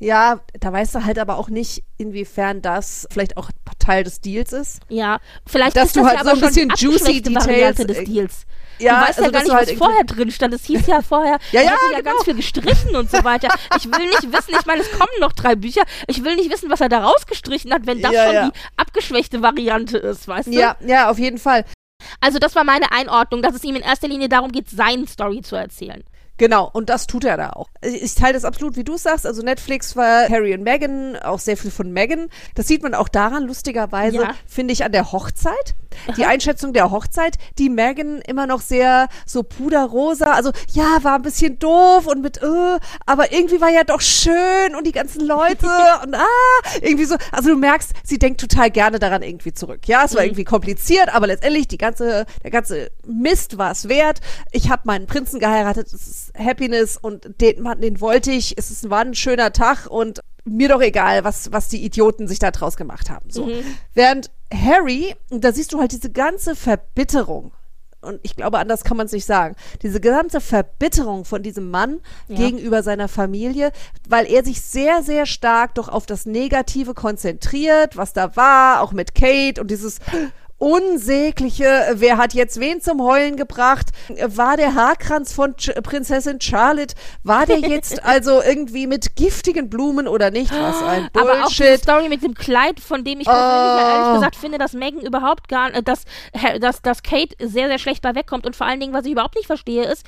[0.00, 4.52] Ja, da weißt du halt aber auch nicht, inwiefern das vielleicht auch Teil des Deals
[4.52, 4.80] ist.
[4.88, 8.04] Ja, vielleicht dass ist du das halt ja so ein bisschen juicy Details des äh,
[8.04, 8.46] Deals.
[8.78, 10.54] Ja, du weißt also, ja gar nicht, halt was vorher drin stand.
[10.54, 12.12] Es hieß ja vorher, Ja, er ja, hätte ja genau.
[12.12, 13.48] ganz viel gestrichen und so weiter.
[13.76, 15.82] Ich will nicht wissen, ich meine, es kommen noch drei Bücher.
[16.06, 18.48] Ich will nicht wissen, was er da rausgestrichen hat, wenn das Ja, schon ja.
[18.48, 20.52] die abgeschwächte Variante ist, weißt du?
[20.52, 21.64] Ja, ja, auf jeden Fall.
[22.20, 25.42] Also das war meine Einordnung, dass es ihm in erster Linie darum geht, seine Story
[25.42, 26.02] zu erzählen.
[26.40, 27.68] Genau, und das tut er da auch.
[27.82, 29.26] Ich teile das absolut, wie du es sagst.
[29.26, 32.30] Also Netflix war Harry und Meghan, auch sehr viel von Meghan.
[32.54, 34.30] Das sieht man auch daran, lustigerweise, Ja.
[34.46, 35.74] finde ich, an der Hochzeit.
[36.16, 40.32] Die Einschätzung der Hochzeit, die Meghan immer noch sehr so puderrosa.
[40.32, 44.74] Also ja, war ein bisschen doof und mit, äh, aber irgendwie war ja doch schön
[44.78, 45.66] und die ganzen Leute
[46.04, 46.24] und ah,
[46.80, 47.16] irgendwie so.
[47.32, 49.80] Also du merkst, sie denkt total gerne daran irgendwie zurück.
[49.88, 54.20] Ja, es war irgendwie kompliziert, aber letztendlich die ganze, der ganze Mist war es wert.
[54.52, 55.88] Ich habe meinen Prinzen geheiratet.
[55.88, 58.56] Es ist Happiness und den Mann, den wollte ich.
[58.58, 62.38] Es ist, war ein schöner Tag und mir doch egal, was, was die Idioten sich
[62.38, 63.30] da draus gemacht haben.
[63.30, 63.48] So.
[63.94, 67.52] Während Harry, und da siehst du halt diese ganze Verbitterung.
[68.02, 69.54] Und ich glaube, anders kann man es nicht sagen.
[69.82, 72.36] Diese ganze Verbitterung von diesem Mann Ja.
[72.36, 73.72] gegenüber seiner Familie,
[74.08, 78.92] weil er sich sehr, sehr stark doch auf das Negative konzentriert, was da war, auch
[78.92, 79.98] mit Kate und dieses
[80.60, 83.86] unsägliche, wer hat jetzt wen zum Heulen gebracht?
[84.26, 86.94] War der Haarkranz von Ch Prinzessin Charlotte,
[87.24, 90.52] war der jetzt also irgendwie mit giftigen Blumen oder nicht?
[90.52, 91.80] Was ein Aber auch die Bullshit.
[91.82, 93.32] Story mit dem Kleid, von dem ich Oh.
[93.32, 96.04] ehrlich gesagt finde, dass Megan überhaupt gar, äh, dass,
[96.60, 99.36] dass, dass Kate sehr, sehr schlecht bei wegkommt und vor allen Dingen, was ich überhaupt
[99.36, 100.04] nicht verstehe, ist,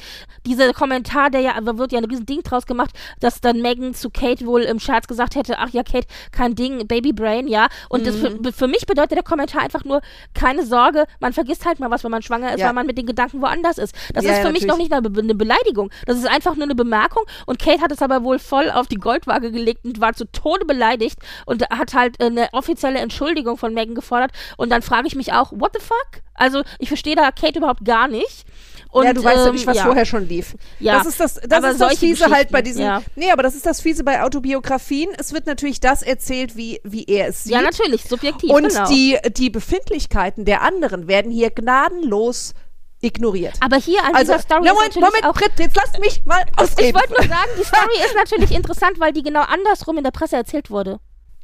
[0.47, 4.11] dieser Kommentar, der ja, wird ja ein riesen Ding draus gemacht, dass dann Megan zu
[4.11, 7.69] Kate wohl im Scherz gesagt hätte, ach ja, Kate, kein Ding, Baby Brain, ja.
[7.89, 8.45] Und das Mhm.
[8.45, 10.01] für, für mich bedeutet der Kommentar einfach nur,
[10.43, 12.67] keine Sorge, man vergisst halt mal was, wenn man schwanger ist, Ja.
[12.67, 13.95] weil man mit den Gedanken woanders ist.
[14.13, 15.91] Das Ja, ist für ja, mich noch nicht eine, Be eine Beleidigung.
[16.07, 18.97] Das ist einfach nur eine Bemerkung und Kate hat es aber wohl voll auf die
[18.97, 23.73] Goldwaage gelegt und war zu Tode beleidigt und hat halt äh, eine offizielle Entschuldigung von
[23.73, 26.23] Megan gefordert und dann frage ich mich auch, what the fuck?
[26.35, 28.45] Also ich verstehe da Kate überhaupt gar nicht.
[28.93, 29.85] Und, ja, du weißt ja ähm, nicht, was ja.
[29.85, 30.55] vorher schon lief.
[30.79, 32.83] Ja, das ist das, das, aber ist das Fiese halt bei diesen.
[32.83, 33.03] ja.
[33.17, 35.09] Nee, aber das ist das Fiese bei Autobiografien.
[35.17, 37.53] Es wird natürlich das erzählt, wie, wie er es sieht.
[37.53, 38.87] Ja, natürlich, subjektiv, Und genau.
[38.91, 42.53] die, die Befindlichkeiten der anderen werden hier gnadenlos
[43.01, 43.55] ignoriert.
[43.61, 45.99] aber hier an also, dieser Story na, ist Moment, natürlich Moment, auch Britt, jetzt lasst
[45.99, 46.89] mich mal ausreden.
[46.89, 50.13] ich wollte nur sagen, die Story ist natürlich interessant, weil die genau andersrum in der
[50.13, 51.01] Presse erzählt wurde.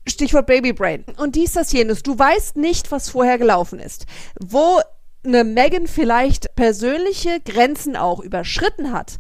[0.06, 1.04] Stichwort Babybrain.
[1.16, 2.02] Und dies, das, jenes.
[2.02, 4.04] Du weißt nicht, was vorher gelaufen ist.
[4.38, 4.80] Wo
[5.24, 9.18] eine Megan vielleicht persönliche Grenzen auch überschritten hat.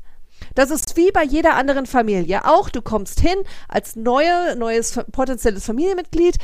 [0.54, 2.70] Das ist wie bei jeder anderen Familie auch.
[2.70, 6.36] Du kommst hin als neue, neues potenzielles Familienmitglied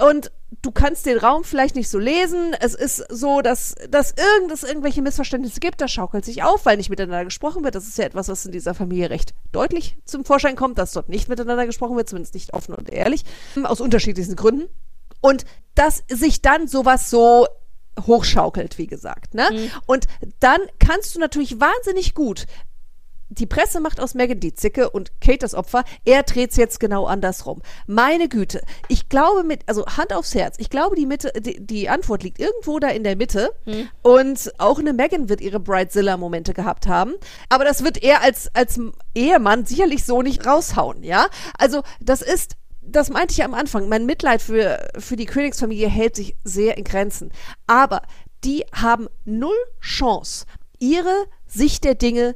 [0.00, 0.30] und
[0.62, 2.54] du kannst den Raum vielleicht nicht so lesen.
[2.58, 5.80] Es ist so, dass, dass irgend, es irgendwelche Missverständnisse gibt.
[5.80, 7.74] Das schaukelt sich auf, weil nicht miteinander gesprochen wird.
[7.74, 11.08] Das ist ja etwas, was in dieser Familie recht deutlich zum Vorschein kommt, dass dort
[11.08, 13.24] nicht miteinander gesprochen wird, zumindest nicht offen und ehrlich,
[13.62, 14.68] aus unterschiedlichsten Gründen.
[15.20, 15.44] Und
[15.74, 17.46] dass sich dann sowas so
[18.06, 19.34] hochschaukelt, wie gesagt.
[19.34, 19.70] Ne?
[19.86, 20.06] Und
[20.40, 22.46] dann kannst du natürlich wahnsinnig gut
[23.30, 25.84] die Presse macht aus Megan die Zicke und Kate das Opfer.
[26.04, 27.62] Er dreht's jetzt genau andersrum.
[27.86, 28.60] Meine Güte.
[28.88, 32.40] Ich glaube mit, also Hand aufs Herz, ich glaube die Mitte, die, die Antwort liegt
[32.40, 33.50] irgendwo da in der Mitte.
[34.02, 37.14] Und auch eine Megan wird ihre Bridezilla-Momente gehabt haben.
[37.48, 38.80] Aber das wird er als, als
[39.14, 41.28] Ehemann sicherlich so nicht raushauen, ja?
[41.56, 43.88] Also, das ist, das meinte ich am Anfang.
[43.88, 47.30] Mein Mitleid für, für die Königsfamilie hält sich sehr in Grenzen.
[47.66, 48.02] Aber
[48.44, 50.46] die haben null Chance,
[50.78, 52.34] ihre Sicht der Dinge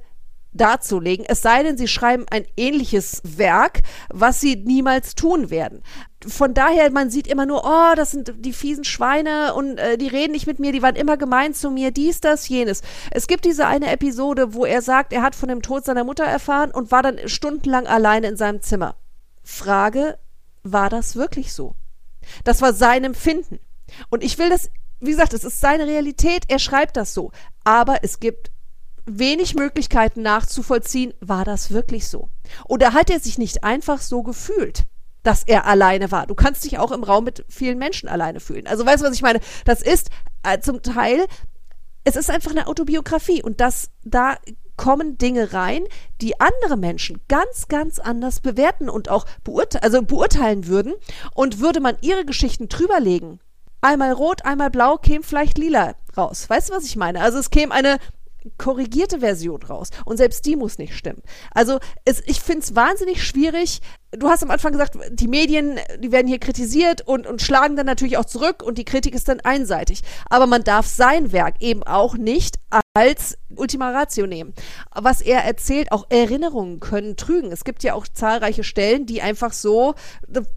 [0.55, 5.83] darzulegen, es sei denn, sie schreiben ein ähnliches Werk, was sie niemals tun werden.
[6.27, 10.09] Von daher, man sieht immer nur, oh, das sind die fiesen Schweine und äh, die
[10.09, 12.83] reden nicht mit mir, die waren immer gemein zu mir, dies, das, jenes.
[13.11, 16.25] Es gibt diese eine Episode, wo er sagt, er hat von dem Tod seiner Mutter
[16.25, 18.95] erfahren und war dann stundenlang alleine in seinem Zimmer.
[19.43, 20.19] Frage,
[20.65, 21.77] war das wirklich so.
[22.43, 23.61] Das war sein Empfinden.
[24.11, 27.31] Und ich will das, wie gesagt, es ist seine Realität, er schreibt das so.
[27.63, 28.51] Aber es gibt
[29.07, 32.31] wenig Möglichkeiten nachzuvollziehen, war das wirklich so?
[32.65, 34.87] Oder hat er sich nicht einfach so gefühlt?
[35.25, 36.27] dass er alleine war.
[36.27, 38.67] Du kannst dich auch im Raum mit vielen Menschen alleine fühlen.
[38.67, 39.41] Also weißt du, was ich meine?
[39.65, 40.11] Das ist
[40.43, 41.25] äh, zum Teil,
[42.05, 44.37] es ist einfach eine Autobiografie und das, da
[44.77, 45.85] kommen Dinge rein,
[46.21, 50.95] die andere Menschen ganz, ganz anders bewerten und auch beurte also beurteilen würden.
[51.35, 53.41] Und würde man ihre Geschichten drüberlegen,
[53.81, 56.49] einmal rot, einmal blau, käme vielleicht lila raus.
[56.49, 57.21] Weißt du, was ich meine?
[57.21, 57.99] Also es käme eine
[58.59, 59.91] korrigierte Version raus.
[60.05, 61.23] Und selbst die muss nicht stimmen.
[61.53, 63.81] Also es, ich finde es wahnsinnig schwierig.
[64.17, 67.87] Du hast am Anfang gesagt, die Medien, die werden hier kritisiert und, und schlagen dann
[67.87, 70.03] natürlich auch zurück und die Kritik ist dann einseitig.
[70.29, 72.57] Aber man darf sein Werk eben auch nicht
[72.95, 74.55] als Ultima Ratio nehmen.
[74.95, 77.53] Was er erzählt, auch Erinnerungen können trügen.
[77.53, 79.95] Es gibt ja auch zahlreiche Stellen, die einfach so,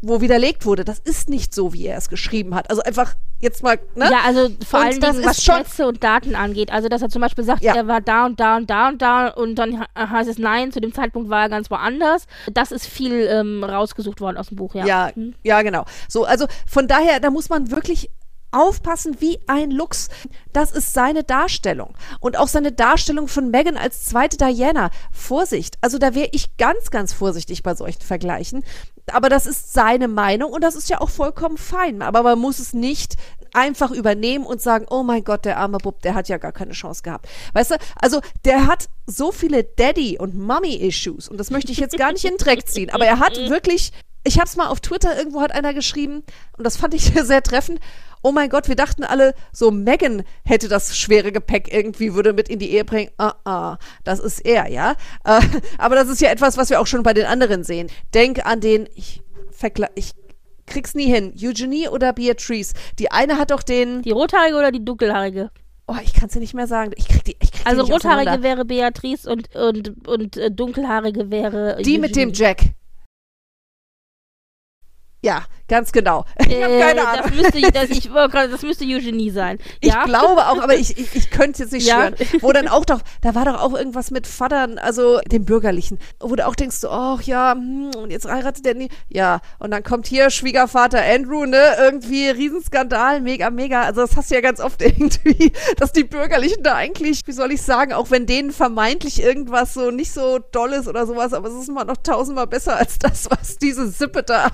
[0.02, 2.70] wo widerlegt wurde, das ist nicht so, wie er es geschrieben hat.
[2.70, 4.10] Also einfach jetzt mal, ne?
[4.12, 6.72] Ja, also vor allem, was Schätze und Daten angeht.
[6.72, 7.76] Also, dass er zum Beispiel sagt, ja.
[7.76, 10.82] er war da und da und da und da und dann heißt es nein, zu
[10.82, 12.26] dem Zeitpunkt war er ganz woanders.
[12.52, 14.86] Das ist viel ähm, rausgesucht worden aus dem Buch, ja.
[14.86, 15.36] Ja, hm.
[15.44, 15.86] ja, genau.
[16.08, 18.10] So, also von daher, da muss man wirklich
[18.52, 20.10] aufpassen wie ein Lux.
[20.54, 21.94] Das ist seine Darstellung.
[22.20, 24.90] Und auch seine Darstellung von Megan als zweite Diana.
[25.12, 25.78] Vorsicht.
[25.82, 28.64] Also da wäre ich ganz, ganz vorsichtig bei solchen Vergleichen.
[29.12, 32.02] Aber das ist seine Meinung und das ist ja auch vollkommen fein.
[32.02, 33.16] Aber man muss es nicht
[33.54, 36.74] einfach übernehmen und sagen, oh mein Gott, der arme Bub, der hat ja gar keine
[36.74, 37.28] Chance gehabt.
[37.54, 41.98] Weißt du, also der hat so viele Daddy- und Mommy-Issues und das möchte ich jetzt
[41.98, 43.92] gar nicht in den Dreck ziehen, aber er hat wirklich
[44.28, 46.24] ich habe es mal auf Twitter, irgendwo hat einer geschrieben,
[46.58, 47.80] und das fand ich sehr treffend.
[48.22, 52.50] Oh mein Gott, wir dachten alle, so Megan hätte das schwere Gepäck irgendwie, würde mit
[52.50, 53.12] in die Ehe bringen.
[53.18, 54.96] Ah, ah, das ist er, ja.
[55.24, 55.40] Äh,
[55.78, 57.90] aber das ist ja etwas, was wir auch schon bei den anderen sehen.
[58.14, 59.22] Denk an den, ich,
[59.96, 60.14] ich
[60.68, 62.74] krieg's nie hin, Eugenie oder Beatrice.
[63.00, 64.04] Die eine hat doch den.
[64.04, 65.50] Die rothaarige oder die dunkelhaarige?
[65.88, 66.92] Oh, ich kann es dir nicht mehr sagen.
[66.98, 71.32] Ich krieg die, ich krieg also die rothaarige wäre Beatrice und, und, und äh, dunkelhaarige
[71.32, 71.78] wäre.
[71.78, 71.98] Die Eugenie.
[72.00, 72.62] mit dem Jack.
[75.24, 76.26] Ja, ganz genau.
[76.48, 77.24] Ich habe äh, keine Ahnung.
[77.26, 79.58] Das müsste, das, ich, das müsste Eugenie sein.
[79.84, 80.00] Ja?
[80.00, 82.08] Ich glaube auch, aber ich, ich, ich könnte jetzt nicht ja.
[82.08, 82.16] schwören.
[82.42, 86.36] Wo dann auch doch, da war doch auch irgendwas mit Vatern, also dem Bürgerlichen, wo
[86.36, 88.90] du auch denkst, ach ja, hm, und jetzt heiratet der nie.
[89.10, 93.82] Ja, und dann kommt hier Schwiegervater Andrew, ne, irgendwie Riesenskandal, mega, mega.
[93.82, 97.52] Also das hast du ja ganz oft irgendwie, dass die Bürgerlichen da eigentlich, wie soll
[97.52, 101.50] ich sagen, auch wenn denen vermeintlich irgendwas so nicht so doll ist oder sowas, aber
[101.50, 104.50] es ist immer noch tausendmal besser als das, was diese Sippe da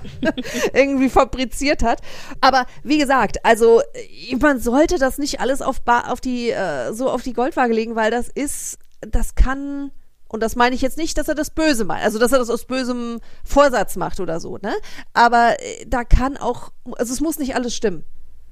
[0.74, 2.02] irgendwie fabriziert hat.
[2.42, 7.10] Aber wie gesagt, also äh, man sollte das nicht alles auf, auf die äh, so
[7.10, 9.92] auf die Goldwaage legen, weil das ist, das kann
[10.34, 12.50] und das meine ich jetzt nicht, dass er das böse meint, also dass er das
[12.50, 14.74] aus bösem Vorsatz macht oder so, ne?
[15.14, 18.04] Aber äh, da kann auch, also es muss nicht alles stimmen.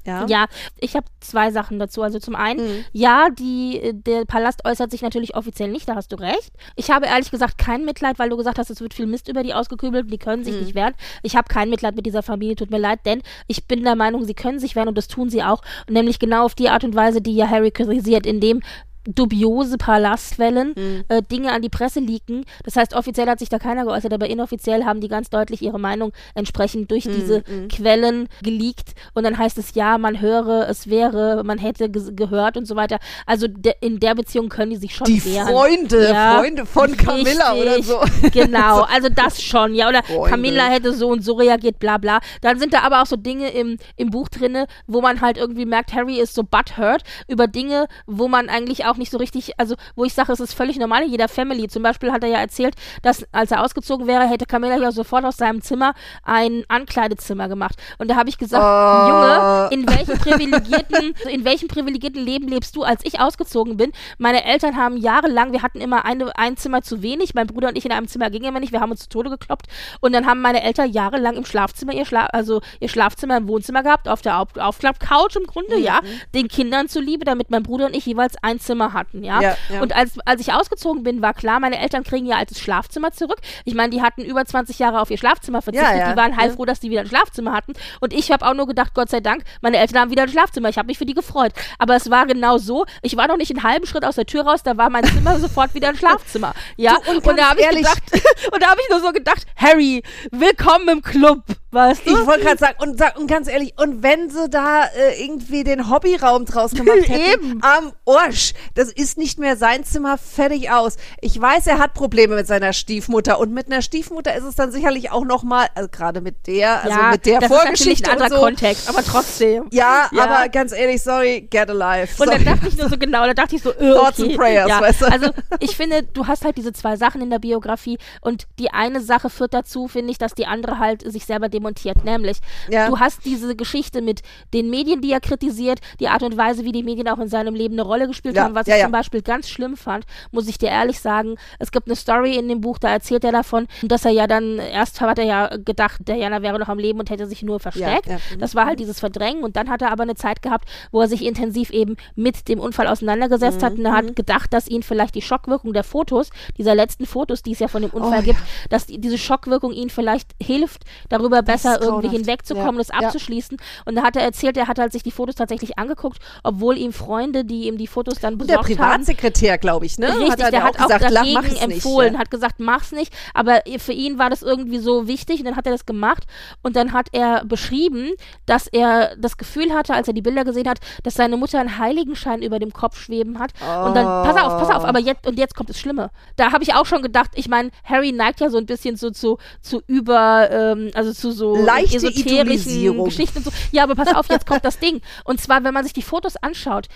[0.06, 0.46] Ja, ja
[0.78, 2.02] ich habe zwei Sachen dazu.
[2.02, 2.86] Also zum einen, mhm.
[2.92, 6.52] ja, die, der Palast äußert sich natürlich offiziell nicht, da hast du recht.
[6.76, 9.44] Ich habe ehrlich gesagt kein Mitleid, weil du gesagt hast, es wird viel Mist über
[9.44, 10.62] die ausgekübelt, die können sich mhm.
[10.62, 10.94] nicht wehren.
[11.24, 14.26] Ich habe kein Mitleid mit dieser Familie, tut mir leid, denn ich bin der Meinung,
[14.26, 15.62] sie können sich wehren und das tun sie auch.
[15.90, 18.62] Nämlich genau auf die Art und Weise, die ja Harry kritisiert, indem
[19.06, 21.04] dubiose Palastwellen mhm.
[21.08, 22.46] äh, Dinge an die Presse leaken.
[22.64, 25.80] Das heißt, offiziell hat sich da keiner geäußert, aber inoffiziell haben die ganz deutlich ihre
[25.80, 27.12] Meinung entsprechend durch mhm.
[27.14, 27.68] diese mhm.
[27.68, 28.94] Quellen geleakt.
[29.14, 32.76] Und dann heißt es, ja, man höre, es wäre, man hätte ge gehört und so
[32.76, 33.00] weiter.
[33.26, 35.48] Also de in der Beziehung können die sich schon die wehren.
[35.48, 38.00] Freunde, ja, Freunde von Camilla oder so.
[38.32, 39.90] Genau, also das schon, ja.
[39.90, 40.30] Oder Freunde.
[40.30, 42.20] Camilla hätte so und so reagiert, bla bla.
[42.42, 45.66] Dann sind da aber auch so Dinge im, im Buch drinne, wo man halt irgendwie
[45.66, 49.60] merkt, Harry ist so butthurt über Dinge, wo man eigentlich auch auch nicht so richtig,
[49.60, 51.68] also wo ich sage, es ist völlig normal in jeder Family.
[51.68, 55.26] Zum Beispiel hat er ja erzählt, dass als er ausgezogen wäre, hätte Camilla ja sofort
[55.26, 57.76] aus seinem Zimmer ein Ankleidezimmer gemacht.
[57.98, 59.10] Und da habe ich gesagt, oh.
[59.10, 63.92] Junge, in welchem privilegierten, in welchem privilegierten Leben lebst du, als ich ausgezogen bin?
[64.18, 67.78] Meine Eltern haben jahrelang, wir hatten immer eine, ein Zimmer zu wenig, mein Bruder und
[67.78, 69.68] ich in einem Zimmer gingen immer nicht, wir haben uns zu Tode gekloppt
[70.00, 73.84] und dann haben meine Eltern jahrelang im Schlafzimmer ihr Schla also ihr Schlafzimmer im Wohnzimmer
[73.84, 75.84] gehabt, auf der Auf Aufklappcouch im Grunde, mhm.
[75.84, 76.00] ja,
[76.34, 79.42] den Kindern zuliebe, damit mein Bruder und ich jeweils ein Zimmer Zimmer hatten, ja.
[79.42, 79.82] ja, ja.
[79.82, 83.40] Und als, als ich ausgezogen bin, war klar, meine Eltern kriegen ihr altes Schlafzimmer zurück.
[83.66, 85.98] Ich meine, die hatten über 20 Jahre auf ihr Schlafzimmer verzichtet.
[85.98, 87.74] Ja, die waren heilfroh, dass die wieder ein Schlafzimmer hatten.
[88.00, 90.70] Und ich habe auch nur gedacht, Gott sei Dank, meine Eltern haben wieder ein Schlafzimmer.
[90.70, 91.54] Ich habe mich für die gefreut.
[91.78, 92.86] Aber es war genau so.
[93.02, 95.40] Ich war noch nicht einen halben Schritt aus der Tür raus, da war mein Zimmer
[95.40, 96.54] sofort wieder ein Schlafzimmer.
[96.78, 96.98] Ja.
[97.06, 98.04] Du, und, und da habe ich gedacht,
[98.52, 101.44] und da habe ich nur so gedacht, Harry, willkommen im Club.
[101.72, 102.12] Weißt du?
[102.12, 105.64] Ich wollte gerade sagen und, sag, und ganz ehrlich, und wenn sie da äh, irgendwie
[105.64, 110.98] den Hobbyraum draus gemacht hätten, am Arsch, das ist nicht mehr sein Zimmer, fertig aus.
[111.22, 114.72] Ich weiß, er hat Probleme mit seiner Stiefmutter und mit einer Stiefmutter ist es dann
[114.72, 118.22] sicherlich auch noch mal, also gerade mit der, also mit der das ist Vorgeschichte ein
[118.22, 118.46] anderer so.
[118.46, 119.68] Kontext, aber trotzdem.
[119.72, 120.24] Ja, Ja.
[120.24, 122.10] aber ganz ehrlich, sorry, get alive.
[122.22, 122.44] Und dann Sorry.
[122.44, 124.30] dachte ich nur so genau, da dachte ich so, äh, Thoughts okay.
[124.30, 124.82] and prayers, ja.
[124.82, 125.06] weißt du?
[125.12, 125.30] Also
[125.60, 129.30] ich finde, du hast halt diese zwei Sachen in der Biografie und die eine Sache
[129.30, 132.04] führt dazu, finde ich, dass die andere halt sich selber demontiert.
[132.04, 132.38] Nämlich,
[132.70, 132.88] Ja.
[132.90, 134.22] du hast diese Geschichte mit
[134.54, 137.54] den Medien, die er kritisiert, die Art und Weise, wie die Medien auch in seinem
[137.56, 140.48] Leben eine Rolle gespielt Ja, haben, was ja, ich zum Beispiel ganz schlimm fand, muss
[140.48, 141.36] ich dir ehrlich sagen.
[141.60, 144.58] Es gibt eine Story in dem Buch, da erzählt er davon, dass er ja dann,
[144.58, 148.08] erst hat er ja gedacht, Diana wäre noch am Leben und hätte sich nur versteckt.
[148.08, 148.40] mhm.
[148.40, 151.08] Das war halt dieses Verdrängen und dann hat er aber eine Zeit gehabt, wo er
[151.08, 153.96] sich intensiv eben mit dem Unfall auseinandergesetzt hat und er Mhm.
[153.96, 157.68] hat gedacht, dass ihn vielleicht die Schockwirkung der Fotos, dieser letzten Fotos, die es ja
[157.68, 162.10] von dem Unfall Oh, gibt, dass die, diese Schockwirkung ihn vielleicht hilft, darüber besser irgendwie
[162.10, 163.08] hinwegzukommen, Ja, das ja.
[163.08, 163.58] abzuschließen.
[163.86, 166.94] Und da hat er erzählt, er hat halt sich die Fotos tatsächlich angeguckt, obwohl ihm
[166.94, 170.08] Freunde, die ihm die Fotos dann der besorgt haben, Privatsekretär, glaube ich, ne?
[170.08, 172.20] Richtig, hat er der ja hat auch, gesagt, dagegen empfohlen, nicht, ja.
[172.20, 173.14] hat gesagt, mach's nicht.
[173.34, 176.24] Aber für ihn war das irgendwie so wichtig und dann hat er das gemacht
[176.62, 178.12] und dann hat er beschrieben,
[178.46, 181.78] dass er das Gefühl hatte, als er die Bilder gesehen hat, dass seine Mutter einen
[181.78, 183.52] Heiligenschein über dem Kopf schweben hat.
[183.86, 186.12] Und dann, pass auf, pass auf, aber jetzt, und jetzt kommt das Schlimme.
[186.36, 189.10] Da habe ich auch schon gedacht, ich meine, Harry neigt ja so ein bisschen so
[189.10, 193.04] zu, zu über, ähm, also zu so Leichte esoterischen.
[193.04, 193.52] Geschichten und so.
[193.72, 195.02] Ja, aber pass auf, jetzt kommt das Ding.
[195.26, 196.88] Und zwar, wenn man sich die Fotos anschaut,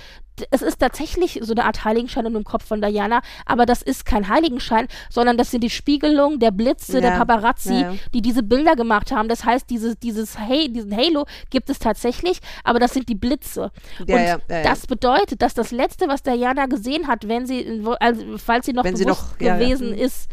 [0.52, 4.06] es ist tatsächlich so eine Art Heiligenschein in dem Kopf von Diana, aber das ist
[4.06, 7.18] kein Heiligenschein, sondern das sind die Spiegelungen der Blitze, der Ja.
[7.20, 9.30] Paparazzi, Ja, die diese Bilder gemacht haben.
[9.30, 13.72] Das heißt, dieses, dieses hey, diesen Halo gibt es tatsächlich, aber das sind die Blitze.
[14.08, 18.66] Ja, und das bedeutet, dass das Letzte, was Diana gesehen hat, wenn sie, also, falls
[18.66, 19.98] sie noch Wenn bewusst noch- gewesen Mhm.
[20.00, 20.30] ist,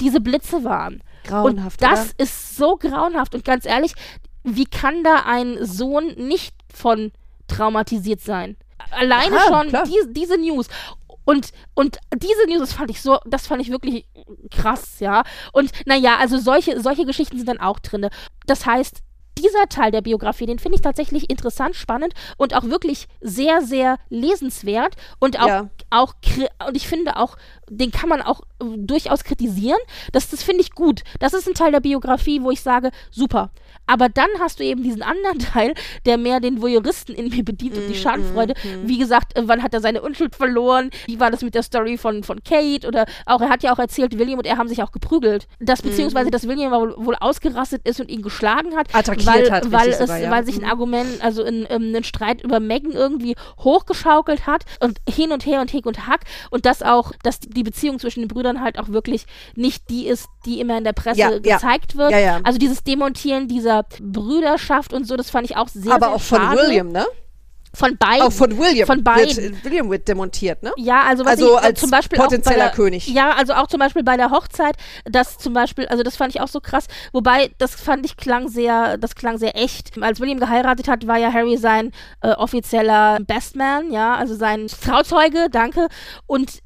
[0.00, 1.02] diese Blitze waren.
[1.24, 2.24] Grauenhaft, Und das oder?
[2.24, 3.34] ist so grauenhaft.
[3.34, 3.94] Und ganz ehrlich,
[4.44, 7.12] wie kann da ein Sohn nicht von
[7.46, 8.56] traumatisiert sein?
[8.90, 10.68] Alleine Ja, schon die, diese News.
[11.24, 14.06] Und, und diese News, das fand ich so, das fand ich wirklich
[14.50, 15.22] krass, ja.
[15.52, 18.08] Und naja, also solche, solche Geschichten sind dann auch drin.
[18.46, 19.02] Das heißt,
[19.38, 23.98] dieser Teil der Biografie, den finde ich tatsächlich interessant, spannend und auch wirklich sehr, sehr
[24.10, 25.70] lesenswert und auch, Ja.
[25.90, 26.14] auch
[26.66, 27.36] und ich finde auch,
[27.78, 29.78] den kann man auch äh, durchaus kritisieren.
[30.12, 31.02] Das, das finde ich gut.
[31.20, 33.50] Das ist ein Teil der Biografie, wo ich sage, super.
[33.86, 35.74] Aber dann hast du eben diesen anderen Teil,
[36.06, 38.54] der mehr den Voyeuristen in mir bedient und die Schadenfreude.
[38.84, 40.90] Wie gesagt, äh, wann hat er seine Unschuld verloren?
[41.06, 42.86] Wie war das mit der Story von, von Kate?
[42.86, 45.46] Oder auch, er hat ja auch erzählt, William und er haben sich auch geprügelt.
[45.60, 48.94] Das beziehungsweise, dass William wohl, wohl ausgerastet ist und ihn geschlagen hat.
[48.94, 50.30] Attackiert weil, hat, weil, es, sogar, ja.
[50.30, 54.98] weil sich ein Argument, also ein, ähm, ein Streit über Megan irgendwie hochgeschaukelt hat und
[55.08, 58.28] hin und her und Hick und Hack und dass auch, dass die Beziehung zwischen den
[58.28, 61.38] Brüdern halt auch wirklich nicht die ist, die immer in der Presse Ja, ja.
[61.38, 62.10] gezeigt wird.
[62.12, 62.40] Ja, ja.
[62.42, 66.20] Also dieses Demontieren dieser Brüderschaft und so, das fand ich auch sehr, Aber sehr auch
[66.20, 66.60] von schade.
[66.60, 67.06] William, ne?
[67.74, 68.26] Von beiden.
[68.26, 68.86] Auch von William.
[68.86, 69.34] Von beiden.
[69.34, 70.72] Wird, William wird demontiert, ne?
[70.76, 73.06] Ja, also was Also ich, äh, als zum Beispiel auch bei potenzieller der, König.
[73.08, 76.42] Ja, also auch zum Beispiel bei der Hochzeit, das zum Beispiel, also das fand ich
[76.42, 76.86] auch so krass.
[77.12, 79.90] Wobei, das fand ich klang sehr, das klang sehr echt.
[80.02, 85.48] Als William geheiratet hat, war ja Harry sein äh, offizieller Bestman, ja, also sein Trauzeuge,
[85.50, 85.88] danke.
[86.26, 86.58] Und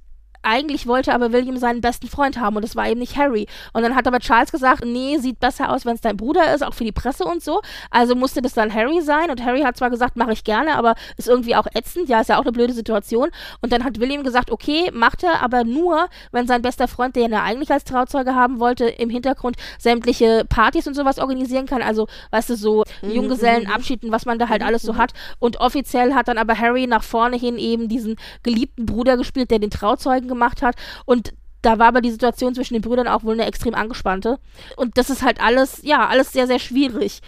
[0.46, 3.46] eigentlich wollte aber William seinen besten Freund haben und das war eben nicht Harry.
[3.72, 6.62] Und dann hat aber Charles gesagt, nee, sieht besser aus, wenn es dein Bruder ist,
[6.62, 7.60] auch für die Presse und so.
[7.90, 10.94] Also musste das dann Harry sein und Harry hat zwar gesagt, mache ich gerne, aber
[11.16, 13.30] ist irgendwie auch ätzend, ja, ist ja auch eine blöde Situation.
[13.60, 17.32] Und dann hat William gesagt, okay, macht er, aber nur, wenn sein bester Freund, den
[17.32, 21.82] er eigentlich als Trauzeuge haben wollte, im Hintergrund sämtliche Partys und sowas organisieren kann.
[21.82, 25.12] Also, weißt du, so Junggesellenabschied und was man da halt alles so hat.
[25.40, 29.58] Und offiziell hat dann aber Harry nach vorne hin eben diesen geliebten Bruder gespielt, der
[29.58, 30.76] den Trauzeugen gemacht hat.
[31.04, 34.38] Und da war aber die Situation zwischen den Brüdern auch wohl eine extrem angespannte.
[34.76, 37.20] Und das ist halt alles, ja, alles sehr, sehr schwierig.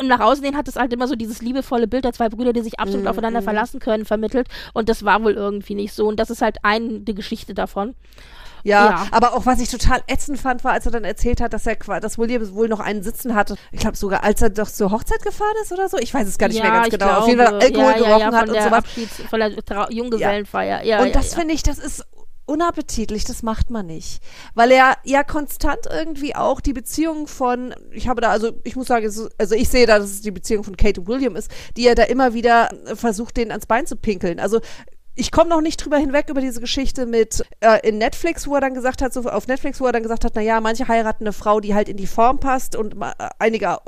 [0.00, 2.52] Und nach außen hin hat es halt immer so dieses liebevolle Bild der zwei Brüder,
[2.52, 4.48] die sich absolut aufeinander verlassen können, vermittelt.
[4.72, 6.06] Und das war wohl irgendwie nicht so.
[6.06, 7.94] Und das ist halt eine Geschichte davon.
[8.62, 9.06] Ja, Ja.
[9.10, 11.76] aber auch was ich total ätzend fand, war, als er dann erzählt hat, dass er
[11.76, 13.56] dass William wohl noch einen Sitzen hatte.
[13.72, 15.98] Ich glaube sogar, als er doch zur Hochzeit gefahren ist oder so.
[15.98, 17.06] Ich weiß es gar nicht ja, mehr ganz ich genau.
[17.06, 18.72] Glaube, Auf jeden Fall Alkohol ja, gerochen hat und sowas.
[18.72, 20.84] Abschieds-, von der Trau Junggesellenfeier.
[20.84, 22.04] Ja, und das finde ich, das ist
[22.50, 24.22] unappetitlich, das macht man nicht.
[24.54, 28.88] Weil er ja konstant irgendwie auch die Beziehung von, ich habe da, also ich muss
[28.88, 29.06] sagen,
[29.38, 31.94] also ich sehe da, dass es die Beziehung von Kate und William ist, die er
[31.94, 34.40] da immer wieder äh, versucht, denen ans Bein zu pinkeln.
[34.40, 34.60] Also
[35.14, 38.60] ich komme noch nicht drüber hinweg über diese Geschichte mit äh, in Netflix, wo er
[38.60, 41.24] dann gesagt hat, so auf Netflix, wo er dann gesagt hat, na ja, manche heiraten
[41.24, 43.78] eine Frau, die halt in die Form passt und ma- äh, einige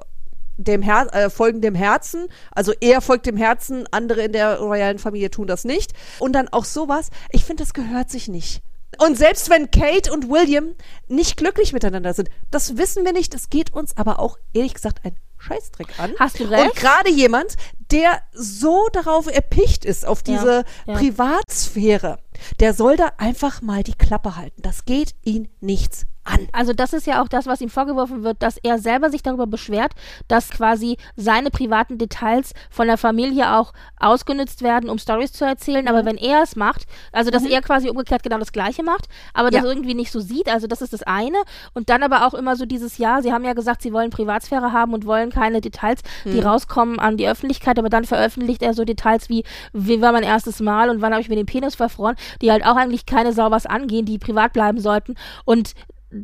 [0.57, 4.99] dem Her äh, folgen dem Herzen, also er folgt dem Herzen, andere in der royalen
[4.99, 5.93] Familie tun das nicht.
[6.19, 8.63] Und dann auch sowas, ich finde, das gehört sich nicht.
[8.99, 10.75] Und selbst wenn Kate und William
[11.09, 15.01] nicht glücklich miteinander sind, das wissen wir nicht, das geht uns aber auch ehrlich gesagt
[15.05, 16.13] ein Scheißdreck an.
[16.19, 16.65] Hast du recht.
[16.65, 17.57] Und gerade jemand,
[17.91, 20.95] der so darauf erpicht ist, auf diese ja.
[20.95, 22.19] Privatsphäre,
[22.61, 24.63] der soll da einfach mal die Klappe halten.
[24.63, 26.49] Das geht ihn nichts an.
[26.53, 29.47] Also das ist ja auch das, was ihm vorgeworfen wird, dass er selber sich darüber
[29.47, 29.93] beschwert,
[30.29, 35.89] dass quasi seine privaten Details von der Familie auch ausgenutzt werden, um Stories zu erzählen.
[35.89, 39.51] Aber wenn er es macht, also dass er quasi umgekehrt genau das Gleiche macht, aber
[39.51, 39.69] das Ja.
[39.69, 41.39] irgendwie nicht so sieht, also das ist das eine.
[41.75, 44.73] Und dann aber auch immer so dieses Jahr, sie haben ja gesagt, sie wollen Privatsphäre
[44.73, 48.85] haben und wollen keine Details, die rauskommen an die Öffentlichkeit, aber dann veröffentlicht er so
[48.85, 52.17] Details wie, wie war mein erstes Mal und wann habe ich mir den Penis verfroren,
[52.41, 55.15] die halt auch eigentlich keine Sau was angehen, die privat bleiben sollten.
[55.45, 55.73] Und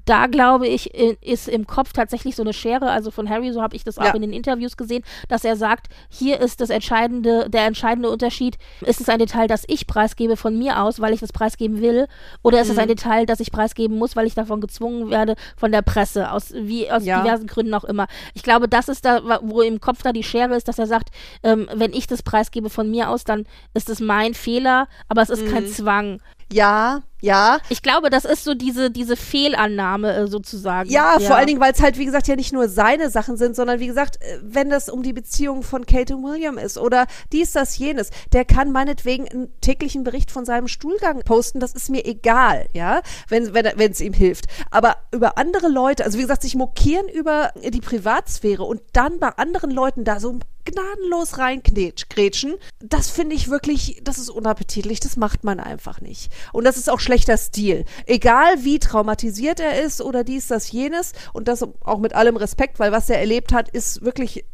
[0.05, 3.75] da glaube ich, ist im Kopf tatsächlich so eine Schere, also von Harry, so habe
[3.75, 4.11] ich das auch Ja.
[4.15, 9.01] in den Interviews gesehen, dass er sagt, hier ist das entscheidende, der entscheidende Unterschied, ist
[9.01, 12.07] es ein Detail, das ich preisgebe von mir aus, weil ich das preisgeben will,
[12.43, 12.83] oder ist es Mhm.
[12.83, 16.53] ein Detail, das ich preisgeben muss, weil ich davon gezwungen werde von der Presse, aus,
[16.55, 17.23] wie, aus Ja.
[17.23, 18.07] diversen Gründen auch immer.
[18.35, 21.09] Ich glaube, das ist da, wo im Kopf da die Schere ist, dass er sagt,
[21.43, 25.31] ähm, wenn ich das preisgebe von mir aus, dann ist es mein Fehler, aber es
[25.31, 25.69] ist kein Mhm.
[25.69, 26.21] Zwang.
[26.53, 27.59] Ja, ja.
[27.69, 30.89] Ich glaube, das ist so diese, diese Fehlannahme äh, sozusagen.
[30.89, 33.57] Ja, vor allen Dingen, weil es halt, wie gesagt, ja nicht nur seine Sachen sind,
[33.57, 37.07] sondern wie gesagt, äh, wenn das um die Beziehung von Kate und William ist oder
[37.33, 41.91] dies, das, jenes, der kann meinetwegen einen täglichen Bericht von seinem Stuhlgang posten, das ist
[41.91, 44.47] mir egal, ja, wenn wenn wenn es ihm hilft.
[44.71, 49.29] Aber über andere Leute, also wie gesagt, sich mokieren über die Privatsphäre und dann bei
[49.31, 50.39] anderen Leuten da so
[50.71, 56.33] gnadenlos reinkrätschen, das finde ich wirklich, das ist unappetitlich, das macht man einfach nicht.
[56.53, 57.85] Und das ist auch schlechter Stil.
[58.07, 62.79] Egal wie traumatisiert er ist oder dies, das, jenes und das auch mit allem Respekt,
[62.79, 64.45] weil was er erlebt hat, ist wirklich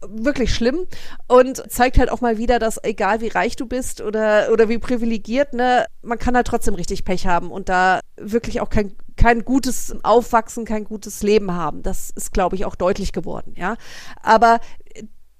[0.00, 0.86] wirklich schlimm
[1.26, 4.78] und zeigt halt auch mal wieder, dass egal wie reich du bist oder, oder wie
[4.78, 9.44] privilegiert, ne, man kann halt trotzdem richtig Pech haben und da wirklich auch kein, kein
[9.44, 11.82] gutes Aufwachsen, kein gutes Leben haben.
[11.82, 13.76] Das ist, glaube ich, auch deutlich geworden, ja.
[14.22, 14.60] Aber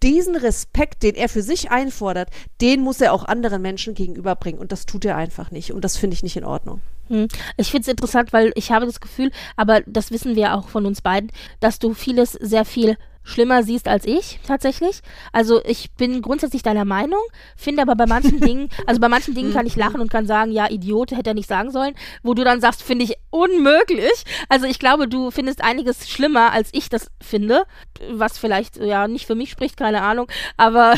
[0.02, 2.30] diesen Respekt, den er für sich einfordert,
[2.60, 5.96] den muss er auch anderen Menschen gegenüberbringen und das tut er einfach nicht und das
[5.96, 6.80] finde ich nicht in Ordnung.
[7.08, 7.28] Hm.
[7.56, 10.86] Ich finde es interessant, weil ich habe das Gefühl, aber das wissen wir auch von
[10.86, 12.96] uns beiden, dass du vieles sehr viel
[13.28, 15.00] schlimmer siehst als ich tatsächlich.
[15.32, 17.20] Also ich bin grundsätzlich deiner Meinung,
[17.56, 20.50] finde aber bei manchen Dingen, also bei manchen Dingen kann ich lachen und kann sagen,
[20.50, 24.24] ja, Idiot, hätte er nicht sagen sollen, wo du dann sagst, finde ich unmöglich.
[24.48, 27.64] Also ich glaube, du findest einiges schlimmer, als ich das finde,
[28.10, 30.94] was vielleicht ja nicht für mich spricht, keine Ahnung, aber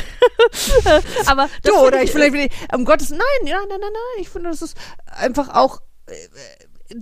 [1.27, 4.51] aber Du, oder find ich vielleicht, um Gottes, nein, ja, nein, nein, nein, ich finde,
[4.51, 4.77] das ist
[5.07, 6.15] einfach auch, äh,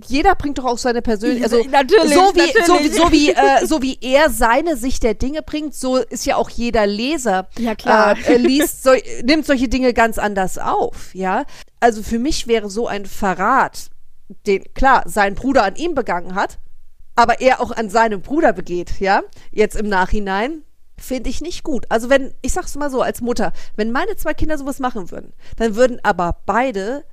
[0.07, 2.93] jeder bringt doch auch seine persönliche, also Natürlich, so wie, natürlich.
[2.95, 6.35] So, so wie, äh, so wie er seine Sicht der Dinge bringt, so ist ja
[6.35, 8.17] auch jeder Leser, Ja, klar.
[8.27, 8.91] Äh, äh, liest, so,
[9.23, 11.45] nimmt solche Dinge ganz anders auf, ja.
[11.79, 13.89] Also für mich wäre so ein Verrat,
[14.45, 16.59] den, klar, sein Bruder an ihm begangen hat,
[17.15, 20.63] aber er auch an seinem Bruder begeht, ja, jetzt im Nachhinein,
[20.97, 21.85] finde ich nicht gut.
[21.89, 25.33] Also wenn, ich sag's mal so, als Mutter, wenn meine zwei Kinder sowas machen würden,
[25.57, 27.03] dann würden aber beide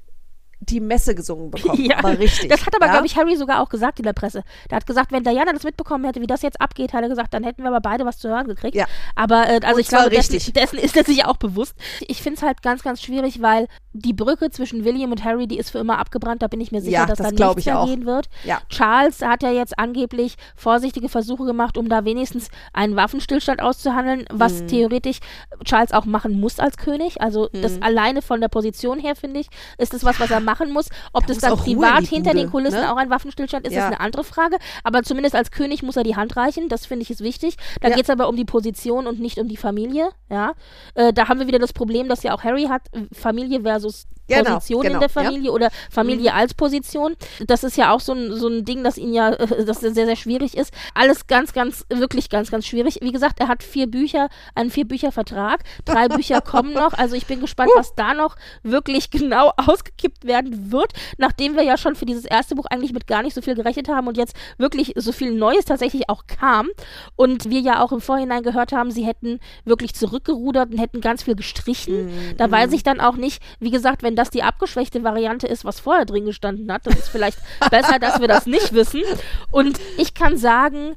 [0.60, 1.84] die Messe gesungen bekommen.
[1.84, 2.48] Ja, aber richtig.
[2.48, 2.92] das hat aber, ja?
[2.92, 4.42] glaube ich, Harry sogar auch gesagt in der Presse.
[4.70, 7.34] Der hat gesagt, wenn Diana das mitbekommen hätte, wie das jetzt abgeht, hat er gesagt,
[7.34, 8.74] dann hätten wir aber beide was zu hören gekriegt.
[8.74, 8.86] Ja.
[9.14, 10.54] Aber äh, also Und ich glaube, dessen, richtig.
[10.54, 11.74] dessen ist er sich auch bewusst.
[12.08, 15.58] Ich finde es halt ganz, ganz schwierig, weil die Brücke zwischen William und Harry, die
[15.58, 16.42] ist für immer abgebrannt.
[16.42, 17.86] Da bin ich mir sicher, Ja, dass das da nichts ich mehr auch.
[17.86, 18.28] gehen wird.
[18.44, 18.58] Ja.
[18.68, 24.62] Charles hat ja jetzt angeblich vorsichtige Versuche gemacht, um da wenigstens einen Waffenstillstand auszuhandeln, was
[24.62, 24.68] Mhm.
[24.68, 25.18] theoretisch
[25.64, 27.20] Charles auch machen muss als König.
[27.20, 27.62] Also Mhm.
[27.62, 29.48] das alleine von der Position her, finde ich,
[29.78, 30.88] ist das was, was er machen muss.
[31.12, 32.90] Ob Da das dann privat hinter den Bude, Kulissen ne?
[32.90, 33.80] auch ein Waffenstillstand ist, Ja.
[33.80, 34.56] ist eine andere Frage.
[34.82, 36.70] Aber zumindest als König muss er die Hand reichen.
[36.70, 37.56] Das finde ich ist wichtig.
[37.82, 37.94] Da Ja.
[37.96, 40.08] geht es aber um die Position und nicht um die Familie.
[40.30, 40.52] Ja,
[40.94, 44.06] äh, da haben wir wieder das Problem, das ja auch Harry hat: äh, Familie versus
[44.28, 45.22] Genau, Position genau, in der ja.
[45.22, 45.26] Mhm.
[45.26, 47.16] Familie oder Familie als Position.
[47.46, 50.16] Das ist ja auch so ein, so ein Ding, das ihn ja, das sehr, sehr
[50.16, 50.72] schwierig ist.
[50.94, 52.98] Alles ganz, ganz, wirklich ganz, ganz schwierig.
[53.02, 55.62] Wie gesagt, er hat vier Bücher, einen Vier-Bücher-Vertrag.
[55.84, 56.92] Drei Bücher kommen noch.
[56.94, 61.76] Also ich bin gespannt, was da noch wirklich genau ausgekippt werden wird, nachdem wir ja
[61.76, 64.34] schon für dieses erste Buch eigentlich mit gar nicht so viel gerechnet haben und jetzt
[64.58, 66.68] wirklich so viel Neues tatsächlich auch kam.
[67.14, 71.22] Und wir ja auch im Vorhinein gehört haben, sie hätten wirklich zurückgerudert und hätten ganz
[71.22, 72.06] viel gestrichen.
[72.06, 75.64] Mhm, Da weiß ich dann auch nicht, wie gesagt, wenn das die abgeschwächte Variante ist,
[75.64, 77.38] was vorher drin gestanden hat, das ist vielleicht
[77.70, 79.02] besser, dass wir das nicht wissen.
[79.50, 80.96] Und ich kann sagen,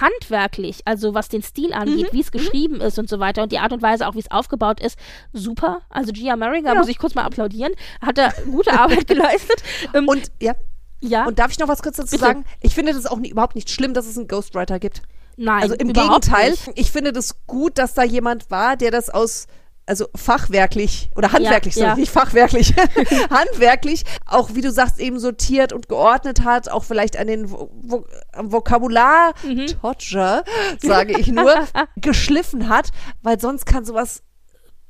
[0.00, 3.52] handwerklich, also was den Stil angeht, Mhm, wie es geschrieben ist und so weiter und
[3.52, 4.98] die Art und Weise auch, wie es aufgebaut ist,
[5.32, 5.82] super.
[5.90, 7.72] Also Gia Merringer, muss ich kurz mal applaudieren,
[8.04, 9.62] hat da gute Arbeit geleistet.
[9.94, 10.54] Ähm, Und ja,
[11.00, 12.24] ja, und darf ich noch was kurz dazu Bitte.
[12.24, 12.44] sagen?
[12.60, 15.02] Ich finde das auch nie, überhaupt nicht schlimm, dass es einen Ghostwriter gibt.
[15.36, 16.70] nein, Also im Gegenteil, nicht.
[16.74, 19.46] ich finde das gut, dass da jemand war, der das aus
[19.86, 21.96] also fachwerklich oder handwerklich, Ja, sorry, ja.
[21.96, 22.74] nicht fachwerklich,
[23.30, 27.70] handwerklich auch, wie du sagst, eben sortiert und geordnet hat, auch vielleicht an den Vo
[27.82, 29.66] Vo am Vokabular, Mhm.
[29.80, 30.42] Todger,
[30.82, 31.54] sage ich nur,
[31.96, 32.90] geschliffen hat,
[33.22, 34.22] weil sonst kann sowas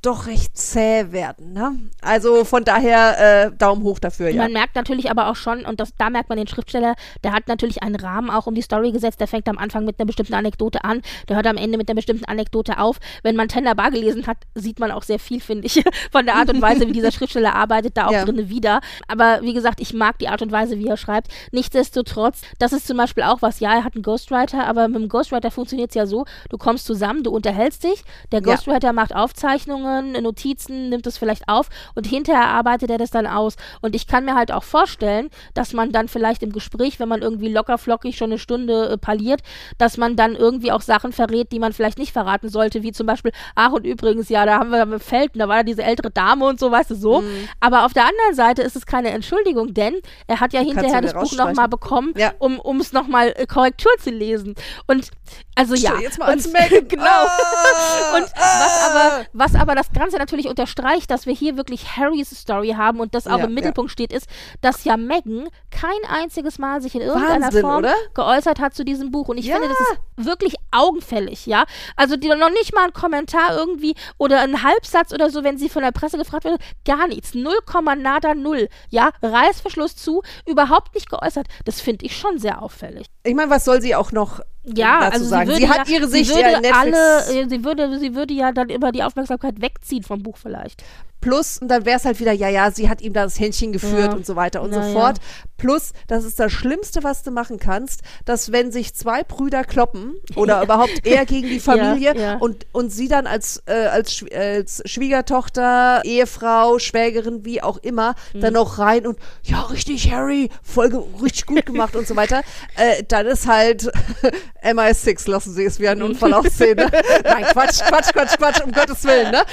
[0.01, 1.53] doch recht zäh werden.
[1.53, 1.77] Ne?
[2.01, 4.43] Also von daher äh, Daumen hoch dafür, ja.
[4.43, 7.47] Man merkt natürlich aber auch schon, und das, da merkt man den Schriftsteller, der hat
[7.47, 9.19] natürlich einen Rahmen auch um die Story gesetzt.
[9.19, 11.95] Der fängt am Anfang mit einer bestimmten Anekdote an, der hört am Ende mit einer
[11.95, 12.97] bestimmten Anekdote auf.
[13.23, 16.35] Wenn man Tender Bar gelesen hat, sieht man auch sehr viel, finde ich, von der
[16.35, 18.23] Art und Weise, wie dieser Schriftsteller arbeitet, da auch Ja.
[18.23, 18.81] drinne wieder.
[19.07, 21.27] Aber wie gesagt, ich mag die Art und Weise, wie er schreibt.
[21.51, 25.09] Nichtsdestotrotz, das ist zum Beispiel auch was, ja, er hat einen Ghostwriter, aber mit dem
[25.09, 28.53] Ghostwriter funktioniert es ja so, du kommst zusammen, du unterhältst dich, der Ja.
[28.53, 29.86] Ghostwriter macht Aufzeichnungen,
[30.21, 33.55] Notizen, nimmt es vielleicht auf und hinterher arbeitet er das dann aus.
[33.81, 37.21] Und ich kann mir halt auch vorstellen, dass man dann vielleicht im Gespräch, wenn man
[37.21, 39.41] irgendwie locker flockig schon eine Stunde äh, parliert,
[39.77, 43.07] dass man dann irgendwie auch Sachen verrät, die man vielleicht nicht verraten sollte, wie zum
[43.07, 46.11] Beispiel, ach und übrigens, ja, da haben wir mit Felten, da war da diese ältere
[46.11, 47.21] Dame und so, weißt du, so.
[47.21, 47.49] Mhm.
[47.59, 49.95] Aber auf der anderen Seite ist es keine Entschuldigung, denn
[50.27, 52.33] er hat ja kannst hinterher das Buch nochmal bekommen, Ja.
[52.39, 54.55] um es nochmal äh, Korrektur zu lesen.
[54.87, 55.09] Und
[55.55, 55.97] also ja.
[55.99, 56.87] Jetzt mal als und, Megan.
[56.87, 57.03] genau.
[57.05, 62.29] Ah, Und was aber, was aber das Ganze natürlich unterstreicht, dass wir hier wirklich Harrys
[62.31, 64.27] Story haben und das auch Ja, im Mittelpunkt steht, ist,
[64.61, 67.93] dass ja Megan kein einziges Mal sich in irgendeiner Wahnsinn, Form oder?
[68.13, 69.27] geäußert hat zu diesem Buch.
[69.29, 69.55] Und ich Ja.
[69.55, 69.79] finde, das
[70.17, 71.65] ist wirklich augenfällig, ja.
[71.95, 75.69] Also die noch nicht mal ein Kommentar irgendwie oder ein Halbsatz oder so, wenn sie
[75.69, 77.33] von der Presse gefragt wird, gar nichts.
[77.33, 77.53] 0,
[77.97, 78.69] nada null.
[78.89, 81.47] Ja, Reißverschluss zu, überhaupt nicht geäußert.
[81.65, 83.05] Das finde ich schon sehr auffällig.
[83.23, 84.41] Ich meine, was soll sie auch noch
[84.75, 85.49] Ja, dazu also sagen?
[85.49, 88.51] sie, Sie, würde hat ja, ihre Sicht sie würde alle, sie würde, sie würde ja
[88.51, 90.83] dann immer die Aufmerksamkeit wegziehen vom Buch vielleicht.
[91.19, 93.73] Plus, und dann wäre es halt wieder, ja, ja, sie hat ihm da das Händchen
[93.73, 94.13] geführt Ja.
[94.13, 95.17] und so weiter und Ja, so fort.
[95.57, 100.15] Plus, das ist das Schlimmste, was du machen kannst, dass wenn sich zwei Brüder kloppen
[100.35, 102.35] oder überhaupt er gegen die Familie Ja, ja.
[102.37, 108.41] Und, und sie dann als, äh, als, als Schwiegertochter, Ehefrau, Schwägerin, wie auch immer, Mhm.
[108.41, 112.41] dann noch rein und ja, richtig, Harry, voll ge richtig gut gemacht und so weiter.
[112.77, 113.91] Äh, dann ist halt
[114.63, 116.75] MI6, lassen Sie es wie einen Unfall aussehen.
[116.77, 116.89] Ne?
[117.23, 119.43] Nein, Quatsch, Quatsch, Quatsch, Quatsch, um Gottes Willen, ne?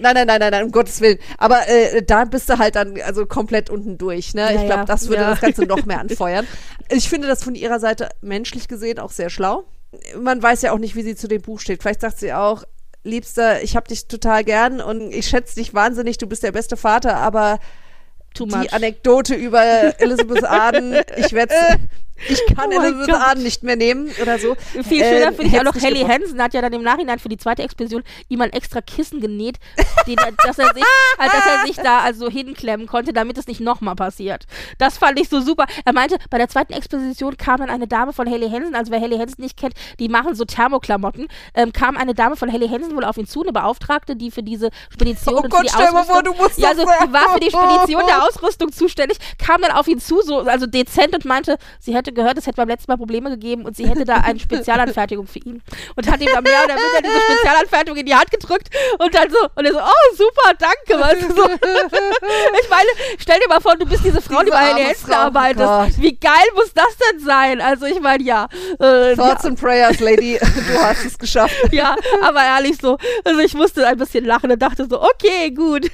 [0.00, 1.09] Nein, nein, nein, nein, nein, um Gottes Willen.
[1.38, 4.42] Aber äh, da bist du halt dann also komplett unten durch, ne?
[4.54, 5.30] Ja, ich glaube, das würde Ja.
[5.30, 6.46] das Ganze noch mehr anfeuern.
[6.90, 9.64] Ich finde das von ihrer Seite menschlich gesehen auch sehr schlau.
[10.20, 11.82] Man weiß ja auch nicht, wie sie zu dem Buch steht.
[11.82, 12.64] Vielleicht sagt sie auch,
[13.02, 16.76] Liebster, ich hab dich total gern und ich schätze dich wahnsinnig, du bist der beste
[16.76, 17.58] Vater, aber
[18.38, 18.70] die.
[18.72, 19.62] Anekdote über
[20.00, 21.54] Elizabeth Arden, ich werde
[22.28, 23.14] ich kann Oh Elizabeth.
[23.14, 24.54] Arden nicht mehr nehmen oder so.
[24.54, 26.00] Viel schöner Ähm, finde ich auch noch, Helly.
[26.00, 29.56] Hansen hat ja dann im Nachhinein für die zweite Explosion ihm ein extra Kissen genäht,
[30.06, 30.84] den, dass, er sich,
[31.18, 34.46] halt, dass er sich da also hinklemmen konnte, damit es nicht nochmal passiert.
[34.78, 35.66] Das fand ich so super.
[35.84, 39.00] Er meinte, bei der zweiten Expedition kam dann eine Dame von Helly Hansen, also wer
[39.00, 42.96] Helly Hansen nicht kennt, die machen so Thermoklamotten, ähm, kam eine Dame von Helly Hansen
[42.96, 46.04] wohl auf ihn zu, eine Beauftragte, die für diese Spedition Oh und Gott, die Ausrüstung,
[46.04, 49.72] vor, du musst ja, also, die war für die Spedition der Ausrüstung zuständig, kam dann
[49.72, 52.90] auf ihn zu, so, also dezent und meinte, sie hätte gehört, es hätte beim letzten
[52.90, 55.62] Mal Probleme gegeben und sie hätte da eine Spezialanfertigung für ihn.
[55.96, 59.30] Und hat ihm dann mehr oder minder diese Spezialanfertigung in die Hand gedrückt und dann
[59.30, 61.42] so, und er so, oh, super, danke, weißt du, so.
[62.62, 62.88] Ich meine,
[63.18, 65.66] stell dir mal vor, du bist diese Frau, die Diese bei Helly Hansen oh arbeitet.
[65.66, 65.92] Gott.
[65.98, 67.60] Wie geil muss das denn sein?
[67.60, 68.48] Also, ich meine, ja.
[68.78, 69.50] Äh, Thoughts ja.
[69.50, 70.38] and Prayers, Lady,
[70.68, 71.54] du hast es geschafft.
[71.72, 75.90] Ja, aber ehrlich so, also ich musste ein bisschen lachen und dachte so, okay, gut.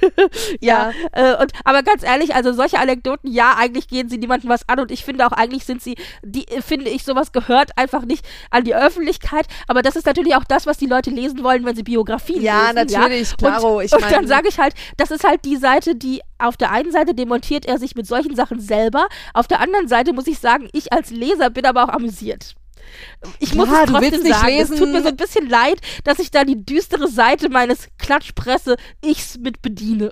[0.59, 4.67] ja, Äh, und, aber ganz ehrlich, also solche Anekdoten, ja, eigentlich gehen sie niemandem was
[4.67, 8.03] an und ich finde auch, eigentlich sind sie, die, äh, finde ich, sowas gehört einfach
[8.05, 11.65] nicht an die Öffentlichkeit, aber das ist natürlich auch das, was die Leute lesen wollen,
[11.65, 12.75] wenn sie Biografien Ja, lesen.
[12.75, 13.35] natürlich, ja?
[13.37, 16.57] klaro, Und, ich und dann sage ich halt, das ist halt die Seite, die auf
[16.57, 20.27] der einen Seite demontiert er sich mit solchen Sachen selber, auf der anderen Seite muss
[20.27, 22.55] ich sagen, ich als Leser bin aber auch amüsiert.
[23.39, 24.91] Ich muss Ja, es du trotzdem willst nicht sagen, es tut lesen.
[24.93, 30.11] mir so ein bisschen leid, dass ich da die düstere Seite meines Klatschpresse-Ichs mit bediene.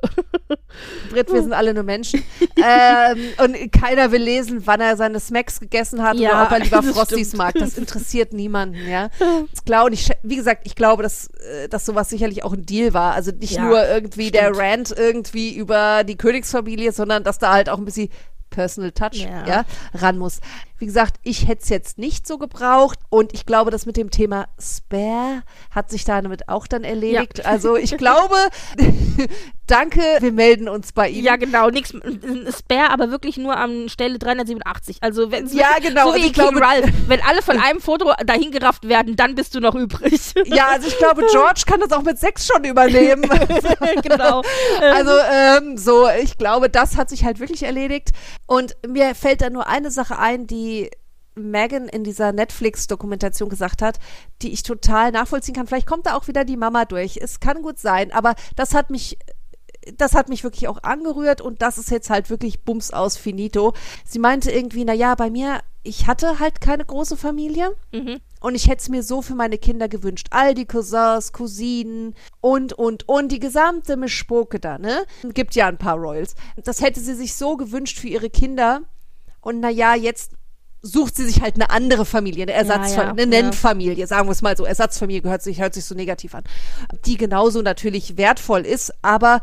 [1.10, 2.24] Britt, wir sind alle nur Menschen.
[2.58, 6.60] ähm, und keiner will lesen, wann er seine Smacks gegessen hat Ja, oder ob er
[6.60, 7.38] lieber Frosties stimmt.
[7.38, 7.54] mag.
[7.56, 9.10] Das interessiert niemanden, ja.
[9.52, 12.94] Das glaube ich, wie gesagt, ich glaube, dass, äh, dass sowas sicherlich auch ein Deal
[12.94, 13.14] war.
[13.14, 14.60] Also nicht Ja, nur irgendwie der stimmt.
[14.60, 18.10] Rant irgendwie über die Königsfamilie, sondern dass da halt auch ein bisschen
[18.56, 19.46] Personal Touch Ja.
[19.46, 19.66] ja.
[19.94, 20.40] ran muss.
[20.78, 24.12] Wie gesagt, ich hätte es jetzt nicht so gebraucht und ich glaube, das mit dem
[24.12, 27.46] Thema Spare hat sich damit auch dann erledigt.
[27.46, 28.36] Also ich glaube,
[29.68, 31.24] danke, wir melden uns bei Ihnen.
[31.24, 34.98] Ja, genau, ein Spare, aber wirklich nur an Stelle 387.
[35.02, 37.80] Also wenn Ja, genau, so also wie ich King glaube- Ralph, wenn alle von einem
[37.80, 40.20] Foto dahin gerafft werden, dann bist du noch übrig.
[40.46, 43.22] Ja, also ich glaube, George kann das auch mit sechs schon übernehmen.
[44.04, 44.42] genau.
[44.82, 48.10] Also ähm, so, ich glaube, das hat sich halt wirklich erledigt.
[48.48, 50.92] Und mir fällt da nur eine Sache ein, die
[51.36, 54.00] Megan in dieser Netflix-Dokumentation gesagt hat,
[54.42, 55.68] die ich total nachvollziehen kann.
[55.68, 57.18] Vielleicht kommt da auch wieder die Mama durch.
[57.22, 59.18] Es kann gut sein, aber das hat mich
[59.98, 63.74] das hat mich wirklich auch angerührt und das ist jetzt halt wirklich Bums aus Finito.
[64.04, 68.20] Sie meinte irgendwie, na ja, bei mir, ich hatte halt keine große Familie Mhm.
[68.46, 70.28] Und ich hätte es mir so für meine Kinder gewünscht.
[70.30, 75.04] All die Cousins, Cousinen und, und, und die gesamte Mischpoke da, ne?
[75.34, 76.36] Gibt ja ein paar Royals.
[76.64, 78.84] Das hätte sie sich so gewünscht für ihre Kinder
[79.42, 80.34] und na ja, jetzt
[80.84, 83.42] sucht sie sich halt eine andere Familie, eine Ersatzfamilie, ja, eine ja.
[83.42, 84.64] Nennfamilie, sagen wir es mal so.
[84.64, 86.44] Ersatzfamilie gehört sich, hört sich so negativ an.
[87.08, 89.42] Die genauso natürlich wertvoll ist, aber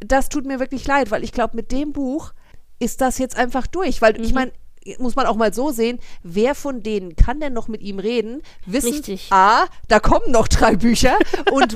[0.00, 2.32] das tut mir wirklich leid, weil ich glaube, mit dem Buch
[2.78, 4.24] ist das jetzt einfach durch, weil Mhm.
[4.24, 4.52] ich meine,
[4.98, 8.42] muss man auch mal so sehen, wer von denen kann denn noch mit ihm reden?
[8.66, 9.28] Wissen, Richtig.
[9.30, 11.16] A, da kommen noch drei Bücher
[11.52, 11.74] und,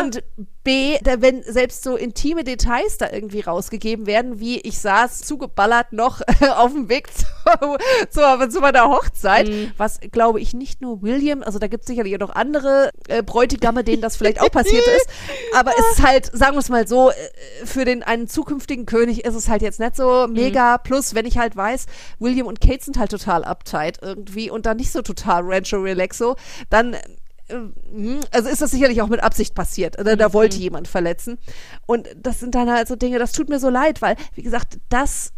[0.00, 0.22] und
[0.62, 5.92] B, da, wenn selbst so intime Details da irgendwie rausgegeben werden, wie ich saß zugeballert
[5.94, 6.20] noch
[6.56, 7.24] auf dem Weg zu,
[8.10, 9.72] zu, zu meiner Hochzeit, Mhm.
[9.78, 13.22] was glaube ich nicht nur William, also da gibt es sicherlich auch noch andere äh,
[13.22, 15.06] Bräutigamme, denen das vielleicht auch passiert ist,
[15.54, 17.14] aber es ist halt, sagen wir es mal so, äh,
[17.64, 20.34] für den einen zukünftigen König ist es halt jetzt nicht so Mhm.
[20.34, 21.86] mega, plus wenn ich halt weiß,
[22.18, 26.36] William und Kate sind halt total uptight irgendwie und dann nicht so total Rancho Relaxo,
[26.70, 27.00] dann äh,
[27.92, 29.98] hm, also ist das sicherlich auch mit Absicht passiert.
[29.98, 30.62] Oder da wollte Mhm.
[30.62, 31.38] jemand verletzen.
[31.86, 34.78] Und das sind dann halt so Dinge, das tut mir so leid, weil, wie gesagt,
[34.88, 35.32] das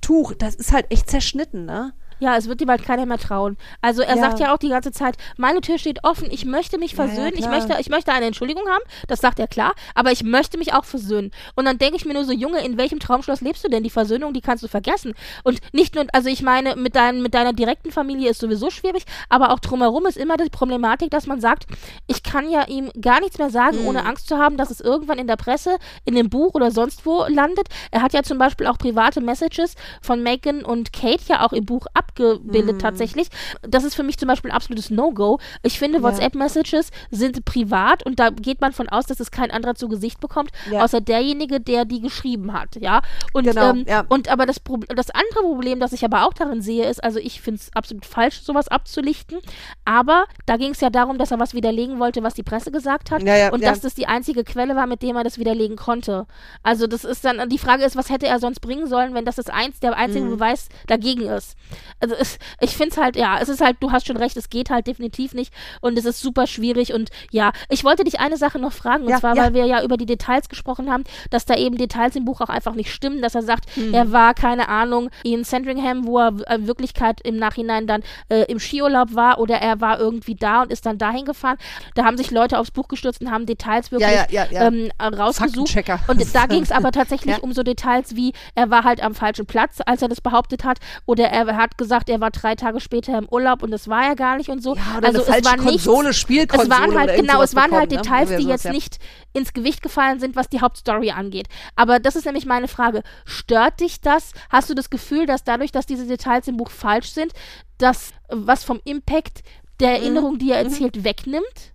[0.00, 1.92] Tuch, das ist halt echt zerschnitten, ne?
[2.20, 3.56] Ja, es wird ihm halt keiner mehr trauen.
[3.80, 4.20] Also er Ja.
[4.20, 7.08] sagt ja auch die ganze Zeit, meine Tür steht offen, ich möchte mich Ja, ja,
[7.08, 10.58] versöhnen, ich möchte, ich möchte eine Entschuldigung haben, das sagt er klar, aber ich möchte
[10.58, 11.30] mich auch versöhnen.
[11.56, 13.82] Und dann denke ich mir nur so, Junge, in welchem Traumschloss lebst du denn?
[13.82, 15.14] Die Versöhnung, die kannst du vergessen.
[15.44, 19.04] Und nicht nur, also ich meine, mit, dein, mit deiner direkten Familie ist sowieso schwierig,
[19.28, 21.66] aber auch drumherum ist immer die Problematik, dass man sagt,
[22.06, 23.86] ich kann ja ihm gar nichts mehr sagen, Mhm.
[23.86, 27.06] ohne Angst zu haben, dass es irgendwann in der Presse, in dem Buch oder sonst
[27.06, 27.68] wo landet.
[27.90, 31.64] Er hat ja zum Beispiel auch private Messages von Megan und Kate ja auch im
[31.64, 32.78] Buch abgebildet Mhm.
[32.80, 33.28] tatsächlich.
[33.62, 35.38] Das ist für mich zum Beispiel ein absolutes No-Go.
[35.62, 36.02] Ich finde, Ja.
[36.04, 40.20] WhatsApp-Messages sind privat und da geht man von aus, dass es kein anderer zu Gesicht
[40.20, 40.82] bekommt, Ja.
[40.84, 43.02] außer derjenige, der die geschrieben hat, ja.
[43.32, 44.04] Und, Genau, ähm, ja.
[44.08, 44.56] und aber das,
[44.94, 48.04] das andere Problem, das ich aber auch darin sehe, ist, also ich finde es absolut
[48.04, 49.38] falsch, sowas abzulichten,
[49.84, 53.10] aber da ging es ja darum, dass er was widerlegen wollte, was die Presse gesagt
[53.10, 56.26] hat und dass das die einzige Quelle war, mit dem er das widerlegen konnte.
[56.62, 59.36] Also das ist dann, die Frage ist, was hätte er sonst bringen sollen, wenn das,
[59.36, 60.30] das eins, der einzige Mhm.
[60.30, 61.56] Beweis dagegen ist.
[62.00, 64.50] Also es, ich finde es halt, ja, es ist halt, du hast schon recht, es
[64.50, 68.36] geht halt definitiv nicht und es ist super schwierig und ja, ich wollte dich eine
[68.36, 69.42] Sache noch fragen und Ja, zwar, ja.
[69.44, 72.48] weil wir ja über die Details gesprochen haben, dass da eben Details im Buch auch
[72.48, 73.92] einfach nicht stimmen, dass er sagt, Hm.
[73.94, 78.42] er war, keine Ahnung, in Sandringham, wo er äh, in Wirklichkeit im Nachhinein dann äh,
[78.50, 81.58] im Skiurlaub war oder er war irgendwie da und ist dann dahin gefahren.
[81.94, 84.66] Da haben sich Leute aufs Buch gestürzt und haben Details wirklich ja.
[84.66, 85.76] Ähm, äh, rausgesucht.
[86.08, 89.46] Und da ging es aber tatsächlich um so Details wie, er war halt am falschen
[89.46, 93.16] Platz, als er das behauptet hat, oder er hat gesagt, er war drei Tage später
[93.18, 94.74] im Urlaub und das war er gar nicht und so.
[94.76, 97.54] Ja, oder also eine falsche es war nichts, Konsole, Spielkonsole es waren halt, genau, es
[97.54, 98.02] waren halt bekommen, ne?
[98.02, 98.72] Details, Oder die jetzt ja.
[98.72, 98.98] nicht
[99.32, 101.48] ins Gewicht gefallen sind, was die Hauptstory angeht.
[101.76, 103.02] Aber das ist nämlich meine Frage.
[103.24, 104.32] Stört dich das?
[104.50, 107.32] Hast du das Gefühl, dass dadurch, dass diese Details im Buch falsch sind,
[107.78, 109.42] dass äh, was vom Impact
[109.80, 109.94] der Mhm.
[109.96, 111.72] Erinnerung, die er erzählt, wegnimmt?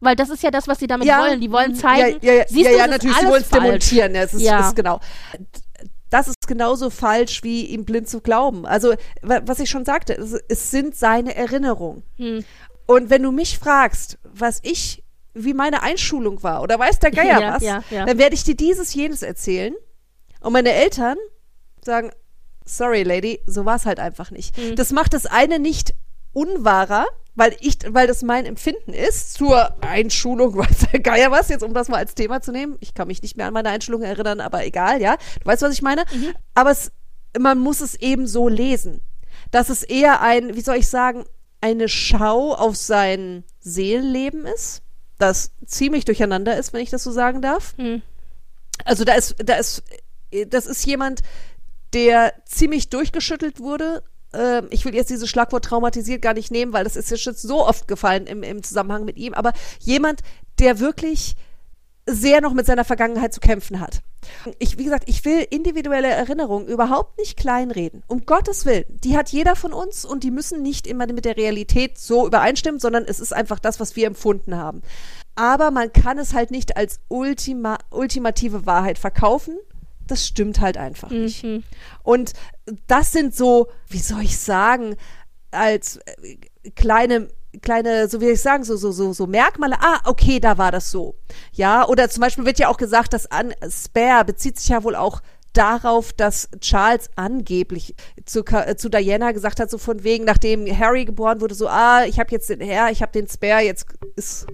[0.00, 1.20] Weil das ist ja das, was sie damit Ja.
[1.20, 1.40] wollen.
[1.40, 3.48] Die wollen zeigen, ja, ja, ja, siehst ja, du, ja natürlich, sie alles wollen es
[3.48, 4.14] demontieren.
[4.14, 4.68] Ja, es ist, Ja.
[4.68, 5.00] ist genau.
[6.10, 8.64] Das ist genauso falsch, wie ihm blind zu glauben.
[8.66, 12.02] Also, wa- was ich schon sagte, es, es sind seine Erinnerungen.
[12.16, 12.44] Hm.
[12.86, 15.02] Und wenn du mich fragst, was ich,
[15.34, 18.06] wie meine Einschulung war, oder weiß der Geier Ja, was, ja, ja.
[18.06, 19.74] dann werde ich dir dieses, jenes erzählen.
[20.40, 21.16] Und meine Eltern
[21.84, 22.10] sagen,
[22.64, 24.56] sorry, Lady, so war es halt einfach nicht.
[24.56, 24.76] Hm.
[24.76, 25.92] Das macht das eine nicht
[26.32, 27.06] unwahrer,
[27.36, 31.74] weil ich, weil das mein Empfinden ist zur Einschulung, weiß der Geier was, jetzt um
[31.74, 32.76] das mal als Thema zu nehmen.
[32.80, 35.16] Ich kann mich nicht mehr an meine Einschulung erinnern, aber egal, ja.
[35.40, 36.04] Du weißt, was ich meine?
[36.12, 36.34] Mhm.
[36.54, 36.90] Aber es,
[37.38, 39.02] man muss es eben so lesen.
[39.50, 41.24] Dass es eher ein, wie soll ich sagen,
[41.60, 44.82] eine Schau auf sein Seelenleben ist,
[45.18, 47.74] das ziemlich durcheinander ist, wenn ich das so sagen darf.
[47.76, 48.02] Hm.
[48.84, 49.82] Also da ist, da ist,
[50.48, 51.22] das ist jemand,
[51.92, 54.02] der ziemlich durchgeschüttelt wurde.
[54.36, 57.66] Ähm, ich will jetzt dieses Schlagwort traumatisiert gar nicht nehmen, weil das ist jetzt so
[57.66, 59.34] oft gefallen im, im Zusammenhang mit ihm.
[59.34, 60.20] Aber jemand,
[60.58, 61.36] der wirklich
[62.08, 64.02] sehr noch mit seiner Vergangenheit zu kämpfen hat.
[64.58, 68.04] Ich, wie gesagt, ich will individuelle Erinnerungen überhaupt nicht kleinreden.
[68.06, 68.84] Um Gottes Willen.
[68.88, 72.80] Die hat jeder von uns und die müssen nicht immer mit der Realität so übereinstimmen,
[72.80, 74.82] sondern es ist einfach das, was wir empfunden haben.
[75.34, 79.58] Aber man kann es halt nicht als ultima, ultimative Wahrheit verkaufen.
[80.06, 81.44] Das stimmt halt einfach nicht.
[81.44, 81.64] Mhm.
[82.02, 82.32] Und
[82.86, 84.96] das sind so, wie soll ich sagen,
[85.50, 87.28] als äh, kleine
[87.62, 90.90] kleine, so wie ich sagen, so, so, so, so Merkmale, ah, okay, da war das
[90.90, 91.14] so.
[91.52, 94.94] Ja, oder zum Beispiel wird ja auch gesagt, dass an Spare bezieht sich ja wohl
[94.94, 97.94] auch darauf, dass Charles angeblich
[98.26, 102.04] zu, äh, zu Diana gesagt hat, so von wegen, nachdem Harry geboren wurde, so, ah,
[102.04, 103.86] ich habe jetzt den Herr, ich habe den Spare, jetzt
[104.16, 104.46] ist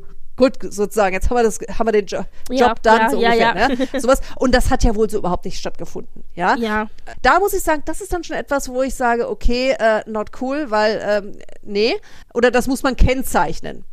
[0.43, 3.21] gut sozusagen, jetzt haben wir das, haben wir den jo Ja, Job dann ja, so
[3.21, 4.01] ja, ungefähr, ne?
[4.01, 4.21] Sowas.
[4.37, 6.57] Und das hat ja wohl so überhaupt nicht stattgefunden, ja?
[6.57, 6.89] Ja.
[7.23, 10.31] Da muss ich sagen, das ist dann schon etwas, wo ich sage, okay, äh, not
[10.41, 11.33] cool, weil, ähm,
[11.63, 11.95] nee,
[12.35, 13.85] oder das muss man kennzeichnen.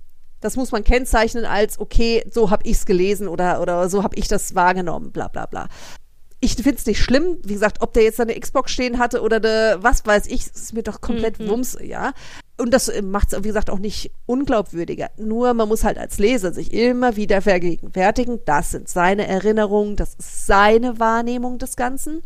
[0.41, 4.27] Das muss man kennzeichnen als, okay, so habe ich's gelesen oder, oder so habe ich
[4.27, 5.67] das wahrgenommen, bla bla bla.
[6.39, 9.77] Ich find's nicht schlimm, wie gesagt, ob der jetzt eine Xbox stehen hatte oder eine,
[9.81, 11.49] was weiß ich, ist mir doch komplett Mhm.
[11.49, 12.13] Wumms, ja.
[12.59, 15.09] Und das macht es, wie gesagt, auch nicht unglaubwürdiger.
[15.17, 20.15] Nur man muss halt als Leser sich immer wieder vergegenwärtigen, das sind seine Erinnerungen, das
[20.15, 22.21] ist seine Wahrnehmung des Ganzen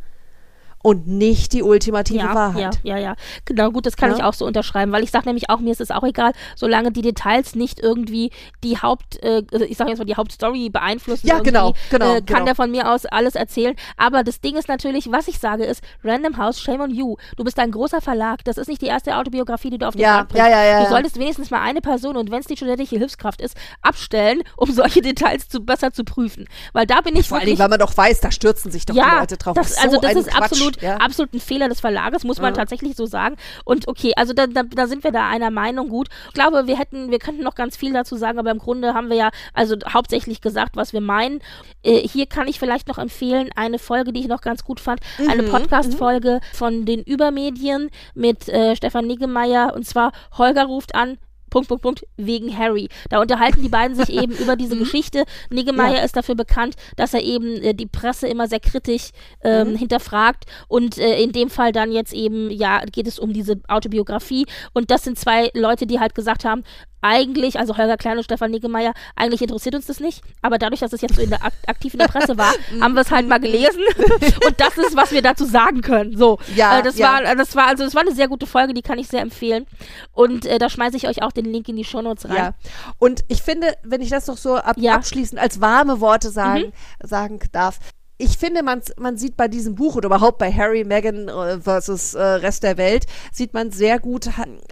[0.83, 2.79] und nicht die ultimative ja, Wahrheit.
[2.83, 3.15] Ja, ja, ja.
[3.45, 4.17] Genau, gut, das kann Ja.
[4.17, 6.91] ich auch so unterschreiben, weil ich sage nämlich auch, mir ist es auch egal, solange
[6.91, 8.29] die Details nicht irgendwie
[8.63, 11.25] die Haupt, äh, ich sage jetzt mal, die Hauptstory beeinflussen.
[11.25, 12.45] Ja, genau, genau, Äh, kann genau.
[12.45, 13.75] der von mir aus alles erzählen.
[13.97, 17.15] Aber das Ding ist natürlich, was ich sage, ist, Random House, shame on you.
[17.37, 18.43] Du bist ein großer Verlag.
[18.43, 20.47] Das ist nicht die erste Autobiografie, die du auf den Ja, Markt bringst.
[20.47, 23.41] ja, ja, ja, Du solltest wenigstens mal eine Person und wenn es die studentische Hilfskraft
[23.41, 26.45] ist, abstellen, um solche Details zu, besser zu prüfen.
[26.73, 28.99] Weil da bin ich Vor Dingen, weil man doch weiß, da stürzen sich doch die
[28.99, 29.55] Leute drauf.
[29.55, 30.97] das, So also das ist Quatsch, absolut, ja.
[30.97, 32.57] absolut ein Fehler des Verlages, muss man Ja.
[32.59, 33.35] tatsächlich so sagen.
[33.65, 36.09] Und okay, also da, da, da sind wir da einer Meinung gut.
[36.27, 39.09] Ich glaube, wir hätten, wir könnten noch ganz viel dazu sagen, aber im Grunde haben
[39.09, 41.39] wir ja also hauptsächlich gesagt, was wir meinen.
[41.83, 44.99] Äh, hier kann ich vielleicht noch empfehlen, eine Folge, die ich noch ganz gut fand,
[45.29, 51.17] eine Mhm, Podcast-Folge von den Übermedien mit äh, Stefan Niggemeier und zwar Holger ruft an,
[51.53, 52.89] Punkt, Punkt, Punkt, wegen Harry.
[53.09, 55.23] Da unterhalten die beiden sich eben über diese Geschichte.
[55.51, 55.95] Niggemeier Mhm.
[55.97, 56.03] Ja.
[56.03, 59.09] ist dafür bekannt, dass er eben äh, die Presse immer sehr kritisch
[59.43, 59.75] ähm, Mhm.
[59.77, 64.45] hinterfragt und äh, in dem Fall dann jetzt eben, ja, geht es um diese Autobiografie
[64.73, 66.63] und das sind zwei Leute, die halt gesagt haben,
[67.03, 70.93] eigentlich, also Holger Klein und Stefan Niggemeier, eigentlich interessiert uns das nicht, aber dadurch, dass
[70.93, 73.27] es jetzt so in der, ak aktiv in der Presse war, haben wir es halt
[73.27, 73.81] mal gelesen
[74.47, 76.17] und das ist, was wir dazu sagen können.
[76.17, 77.13] So, Ja, äh, das ja.
[77.13, 79.65] war, das war, also das war eine sehr gute Folge, die kann ich sehr empfehlen
[80.13, 82.35] und äh, da schmeiße ich euch auch den Link in die Shownotes rein.
[82.35, 82.53] Ja.
[82.99, 84.77] Und ich finde, wenn ich das noch so ab.
[84.77, 84.87] Mhm.
[84.87, 87.79] abschließend als warme Worte sagen, sagen darf,
[88.23, 92.13] ich finde, man, man sieht bei diesem Buch oder überhaupt bei Harry, Meghan äh, versus
[92.13, 94.29] äh, Rest der Welt, sieht man sehr gut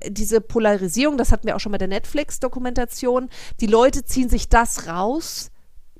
[0.08, 3.30] diese Polarisierung, das hatten wir auch schon bei der Netflix-Dokumentation.
[3.60, 5.52] Die Leute ziehen sich das raus,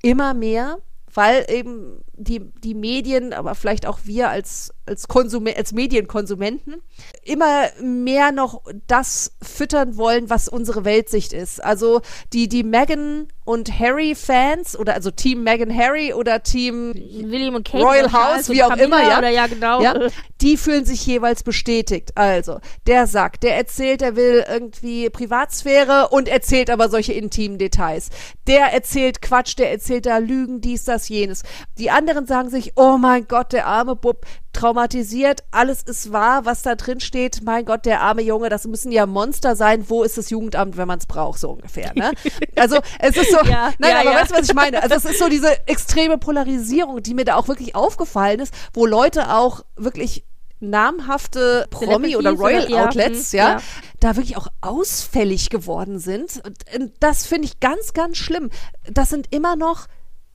[0.02, 0.78] immer mehr,
[1.14, 6.82] weil eben die, die Medien, aber vielleicht auch wir als, als, Konsume, als Medienkonsumenten,
[7.24, 11.62] immer mehr noch das füttern wollen, was unsere Weltsicht ist.
[11.64, 17.68] Also die, die Meghan und Harry-Fans oder also Team Meghan Harry oder Team William und
[17.68, 19.18] Kate Royal House, und wie auch Camilla immer, ja.
[19.18, 19.82] Oder ja, genau.
[19.82, 19.96] Ja,
[20.42, 22.12] die fühlen sich jeweils bestätigt.
[22.16, 28.10] Also, der sagt, der erzählt, er will irgendwie Privatsphäre und erzählt aber solche intimen Details.
[28.48, 31.44] Der erzählt Quatsch, der erzählt da Lügen, dies, das, jenes.
[31.78, 36.62] Die anderen sagen sich, oh mein Gott, der arme Bub, traumatisiert, alles ist wahr, was
[36.62, 37.42] da drin steht.
[37.44, 39.90] Mein Gott, der arme Junge, das müssen ja Monster sein.
[39.90, 41.94] Wo ist das Jugendamt, wenn man es braucht, so ungefähr.
[41.96, 42.12] Ne?
[42.56, 44.20] Also, es ist so, Ja, nein, ja, aber ja.
[44.22, 44.84] weißt du, was ich meine?
[44.84, 48.86] Also, es ist so diese extreme Polarisierung, die mir da auch wirklich aufgefallen ist, wo
[48.86, 50.26] Leute auch wirklich
[50.60, 53.62] namhafte Promi- oder oder- Royal ja, Outlets, hm, ja, ja.
[54.00, 56.42] da wirklich auch ausfällig geworden sind.
[56.76, 58.50] Und das finde ich ganz, ganz schlimm.
[58.92, 59.88] Das sind immer noch,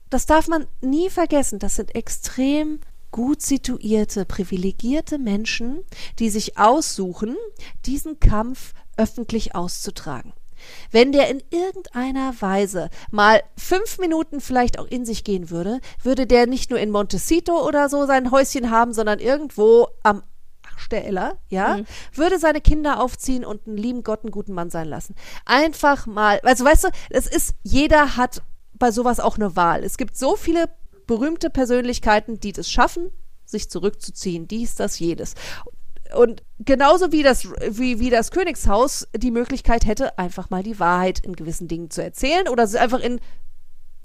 [0.09, 2.79] das darf man nie vergessen, das sind extrem
[3.17, 5.83] gut situierte, privilegierte Menschen,
[6.19, 7.35] die sich aussuchen,
[7.83, 10.33] diesen Kampf öffentlich auszutragen.
[10.91, 16.27] Wenn der in irgendeiner Weise mal fünf Minuten vielleicht auch in sich gehen würde, würde
[16.27, 20.21] der nicht nur in Montecito oder so sein Häuschen haben, sondern irgendwo am
[20.71, 21.07] Arsch der
[21.49, 21.79] ja,
[22.13, 25.15] würde seine Kinder aufziehen und einen lieben Gott einen guten Mann sein lassen.
[25.43, 28.43] Einfach mal, also weißt du, es ist, jeder hat
[28.75, 29.83] bei sowas auch eine Wahl.
[29.83, 30.69] Es gibt so viele
[31.07, 33.11] berühmte Persönlichkeiten, die das schaffen,
[33.45, 35.33] sich zurückzuziehen, dies, das, jedes.
[36.15, 41.19] Und genauso wie das, wie, wie das Königshaus die Möglichkeit hätte, einfach mal die Wahrheit
[41.19, 43.19] in gewissen Dingen zu erzählen oder sie einfach in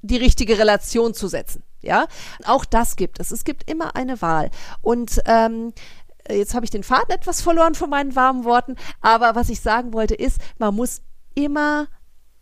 [0.00, 1.62] die richtige Relation zu setzen.
[1.80, 2.06] Ja,
[2.44, 3.30] auch das gibt es.
[3.30, 4.50] Es gibt immer eine Wahl.
[4.80, 5.72] Und ähm,
[6.28, 9.92] jetzt habe ich den Faden etwas verloren von meinen warmen Worten, aber was ich sagen
[9.92, 11.02] wollte ist, man muss
[11.34, 11.88] immer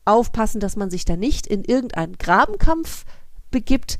[0.05, 3.05] aufpassen, dass man sich da nicht in irgendeinen Grabenkampf
[3.51, 3.99] begibt,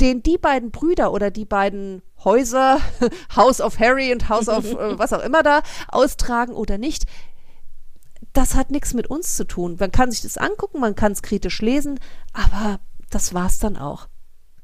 [0.00, 2.80] den die beiden Brüder oder die beiden Häuser,
[3.36, 7.04] House of Harry und House of äh, was auch immer da, austragen oder nicht.
[8.32, 9.76] Das hat nichts mit uns zu tun.
[9.80, 11.98] Man kann sich das angucken, man kann es kritisch lesen,
[12.32, 12.80] aber
[13.10, 14.08] das war's dann auch.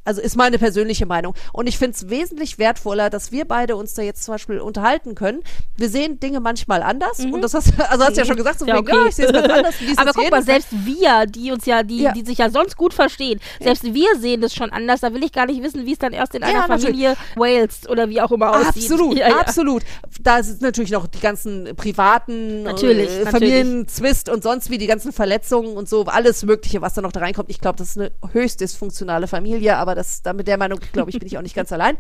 [0.04, 1.34] Also ist meine persönliche Meinung.
[1.52, 5.14] Und ich finde es wesentlich wertvoller, dass wir beide uns da jetzt zum Beispiel unterhalten
[5.14, 5.42] können.
[5.76, 7.18] Wir sehen Dinge manchmal anders.
[7.18, 7.34] Mhm.
[7.34, 8.94] Und das hast, also hast du ja schon gesagt, so ja, okay.
[8.94, 9.74] ja, ich sehe es ganz anders.
[9.96, 12.12] Aber guck mal, selbst wir, die uns ja, die, ja.
[12.12, 15.00] die sich ja sonst gut verstehen, selbst wir sehen das schon anders.
[15.00, 17.88] Da will ich gar nicht wissen, wie es dann erst in einer ja, Familie Wales
[17.88, 18.90] oder wie auch immer aussieht.
[18.90, 19.82] Absolut, absolut.
[20.20, 25.12] Da sind natürlich noch die ganzen privaten natürlich, äh, Familienzwist und sonst wie die ganzen
[25.12, 27.50] Verletzungen und so, alles Mögliche, was da noch da reinkommt.
[27.50, 31.10] Ich glaube, das ist eine höchst dysfunktionale Familie, aber das, da mit der Meinung, glaube
[31.10, 31.96] ich, bin ich auch nicht ganz allein.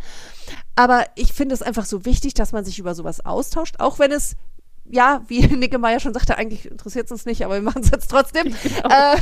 [0.76, 4.12] Aber ich finde es einfach so wichtig, dass man sich über sowas austauscht, auch wenn
[4.12, 4.36] es
[4.90, 7.90] ja, wie Nicke Meyer schon sagte, eigentlich interessiert es uns nicht, aber wir machen es
[7.90, 8.54] jetzt trotzdem.
[8.64, 8.88] Genau.
[8.88, 9.16] Äh,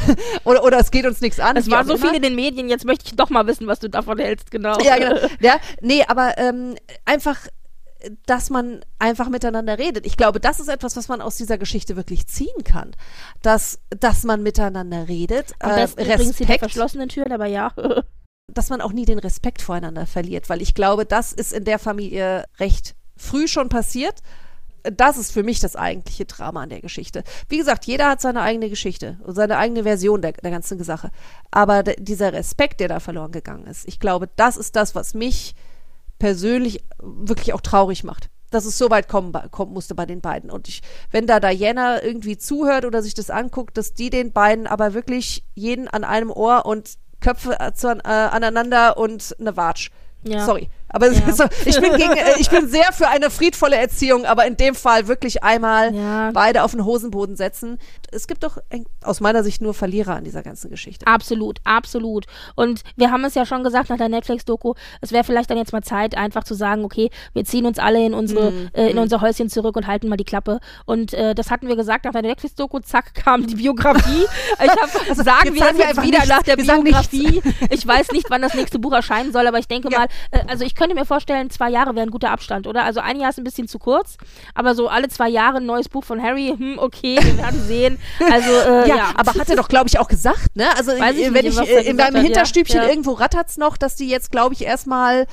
[0.44, 1.56] oder, oder es geht uns nichts an.
[1.56, 2.06] Es war so immer.
[2.06, 4.78] viel in den Medien, jetzt möchte ich doch mal wissen, was du davon hältst, genau.
[4.80, 5.16] Ja, genau.
[5.40, 7.46] Ja, nee, aber ähm, einfach
[8.26, 10.06] dass man einfach miteinander redet.
[10.06, 12.92] Ich glaube, das ist etwas, was man aus dieser Geschichte wirklich ziehen kann.
[13.42, 15.52] Dass, dass man miteinander redet.
[15.60, 17.72] Am besten äh, Respekt, hinter verschlossenen Türen, aber ja.
[18.54, 21.78] Dass man auch nie den Respekt voreinander verliert, weil ich glaube, das ist in der
[21.78, 24.22] Familie recht früh schon passiert.
[24.82, 27.22] Das ist für mich das eigentliche Drama an der Geschichte.
[27.48, 31.10] Wie gesagt, jeder hat seine eigene Geschichte und seine eigene Version der, der ganzen Sache.
[31.52, 35.54] Aber dieser Respekt, der da verloren gegangen ist, ich glaube, das ist das, was mich
[36.18, 40.50] persönlich wirklich auch traurig macht dass es so weit kommen, kommen musste bei den beiden.
[40.50, 44.66] Und ich, wenn da Diana irgendwie zuhört oder sich das anguckt, dass die den beiden
[44.66, 49.90] aber wirklich jeden an einem Ohr und Köpfe äh, äh, aneinander und eine Watsch.
[50.24, 50.44] Ja.
[50.44, 50.68] Sorry.
[50.92, 51.32] Aber ja.
[51.32, 54.74] so, ich, bin gegen, äh, ich bin sehr für eine friedvolle Erziehung, aber in dem
[54.74, 56.30] Fall wirklich einmal ja.
[56.32, 57.78] beide auf den Hosenboden setzen.
[58.10, 58.58] Es gibt doch
[59.02, 61.06] aus meiner Sicht nur Verlierer an dieser ganzen Geschichte.
[61.06, 62.26] Absolut, absolut.
[62.54, 65.72] Und wir haben es ja schon gesagt nach der Netflix-Doku, es wäre vielleicht dann jetzt
[65.72, 68.96] mal Zeit, einfach zu sagen, okay, wir ziehen uns alle in unsere, mm, äh, in
[68.96, 69.00] mm.
[69.00, 70.60] unser Häuschen zurück und halten mal die Klappe.
[70.84, 74.24] Und äh, das hatten wir gesagt nach der Netflix-Doku, zack, kam die Biografie.
[74.62, 76.28] ich hab, also, sagen wir jetzt, jetzt wieder nichts.
[76.28, 77.42] nach der wir Biografie.
[77.70, 80.00] Ich weiß nicht, wann das nächste Buch erscheinen soll, aber ich denke ja.
[80.00, 82.82] mal, äh, also ich könnte mir vorstellen, zwei Jahre wäre ein guter Abstand, oder?
[82.82, 84.16] Also ein Jahr ist ein bisschen zu kurz,
[84.52, 87.98] aber so alle zwei Jahre ein neues Buch von Harry, hm, okay, wir werden sehen.
[88.18, 90.66] Also, äh, ja, ja, aber hat er doch, glaube ich, auch gesagt, ne?
[90.76, 92.88] Also, Weiß ich wenn nicht, ich äh, in meinem Hinterstübchen ja.
[92.88, 95.26] irgendwo rattert's noch, dass die jetzt, glaube ich, erstmal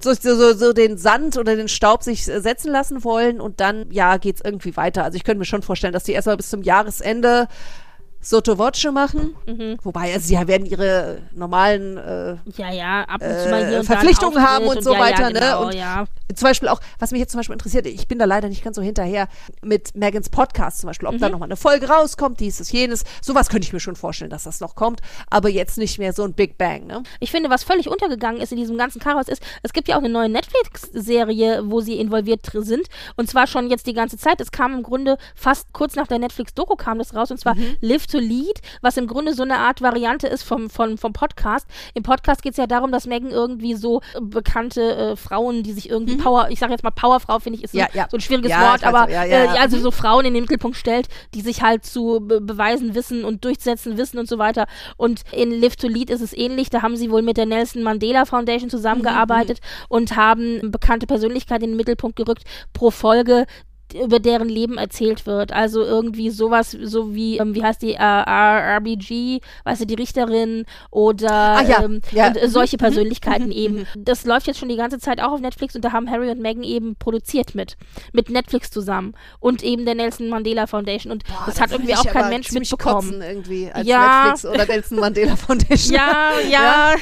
[0.00, 4.18] so, so, so den Sand oder den Staub sich setzen lassen wollen und dann, ja,
[4.18, 5.04] geht's irgendwie weiter.
[5.04, 7.48] Also ich könnte mir schon vorstellen, dass die erstmal bis zum Jahresende
[8.20, 9.36] Sotovoce machen.
[9.46, 9.78] Mhm.
[9.82, 14.92] Wobei, also sie werden ihre normalen äh, ja, ja, äh, Verpflichtungen haben und, und so
[14.92, 15.30] ja, weiter.
[15.30, 15.40] Ne?
[15.40, 16.00] genau, ne?
[16.28, 18.62] Und zum Beispiel auch, was mich jetzt zum Beispiel interessiert, ich bin da leider nicht
[18.62, 19.28] ganz so hinterher
[19.62, 21.20] mit Megans Podcast zum Beispiel, ob mhm.
[21.20, 23.04] da nochmal eine Folge rauskommt, dieses, jenes.
[23.22, 25.00] Sowas könnte ich mir schon vorstellen, dass das noch kommt,
[25.30, 26.86] aber jetzt nicht mehr so ein Big Bang.
[26.86, 27.02] Ne?
[27.20, 30.00] Ich finde, was völlig untergegangen ist in diesem ganzen Chaos ist, es gibt ja auch
[30.00, 34.40] eine neue Netflix-Serie, wo sie involviert sind und zwar schon jetzt die ganze Zeit.
[34.40, 37.76] Es kam im Grunde fast kurz nach der Netflix-Doku kam das raus und zwar mhm.
[37.80, 41.66] Live to Lead, was im Grunde so eine Art Variante ist vom, vom, vom Podcast.
[41.94, 45.90] Im Podcast geht es ja darum, dass Megan irgendwie so bekannte äh, Frauen, die sich
[45.90, 46.18] irgendwie mhm.
[46.18, 48.06] Power, ich sage jetzt mal Powerfrau, finde ich, ist ja, so, ja.
[48.10, 49.82] so, ein schwieriges ja, Wort, aber äh, also mhm.
[49.82, 53.96] so Frauen in den Mittelpunkt stellt, die sich halt zu be beweisen wissen und durchsetzen
[53.96, 54.66] wissen und so weiter.
[54.96, 56.70] Und in Live to Lead ist es ähnlich.
[56.70, 59.86] Da haben sie wohl mit der Nelson Mandela Foundation zusammengearbeitet mhm.
[59.88, 63.46] und haben bekannte Persönlichkeiten in den Mittelpunkt gerückt pro Folge,
[63.94, 65.52] über deren Leben erzählt wird.
[65.52, 70.64] Also irgendwie sowas, so wie, ähm, wie heißt die, äh, RBG, weißt du, die Richterin
[70.90, 71.82] oder ah, ja.
[71.82, 72.28] Ähm, ja.
[72.28, 72.80] Und, äh, solche mhm.
[72.80, 73.52] Persönlichkeiten mhm.
[73.52, 73.86] eben.
[73.96, 76.40] Das läuft jetzt schon die ganze Zeit auch auf Netflix und da haben Harry und
[76.40, 77.76] Meghan eben produziert mit.
[78.12, 79.14] Mit Netflix zusammen.
[79.40, 81.12] Und eben der Nelson Mandela Foundation.
[81.12, 83.22] Und Boah, das hat irgendwie auch kein Mensch mitbekommen.
[83.22, 84.26] irgendwie als ja.
[84.26, 85.94] Netflix oder Nelson Mandela Foundation.
[85.94, 86.94] ja, ja, ja.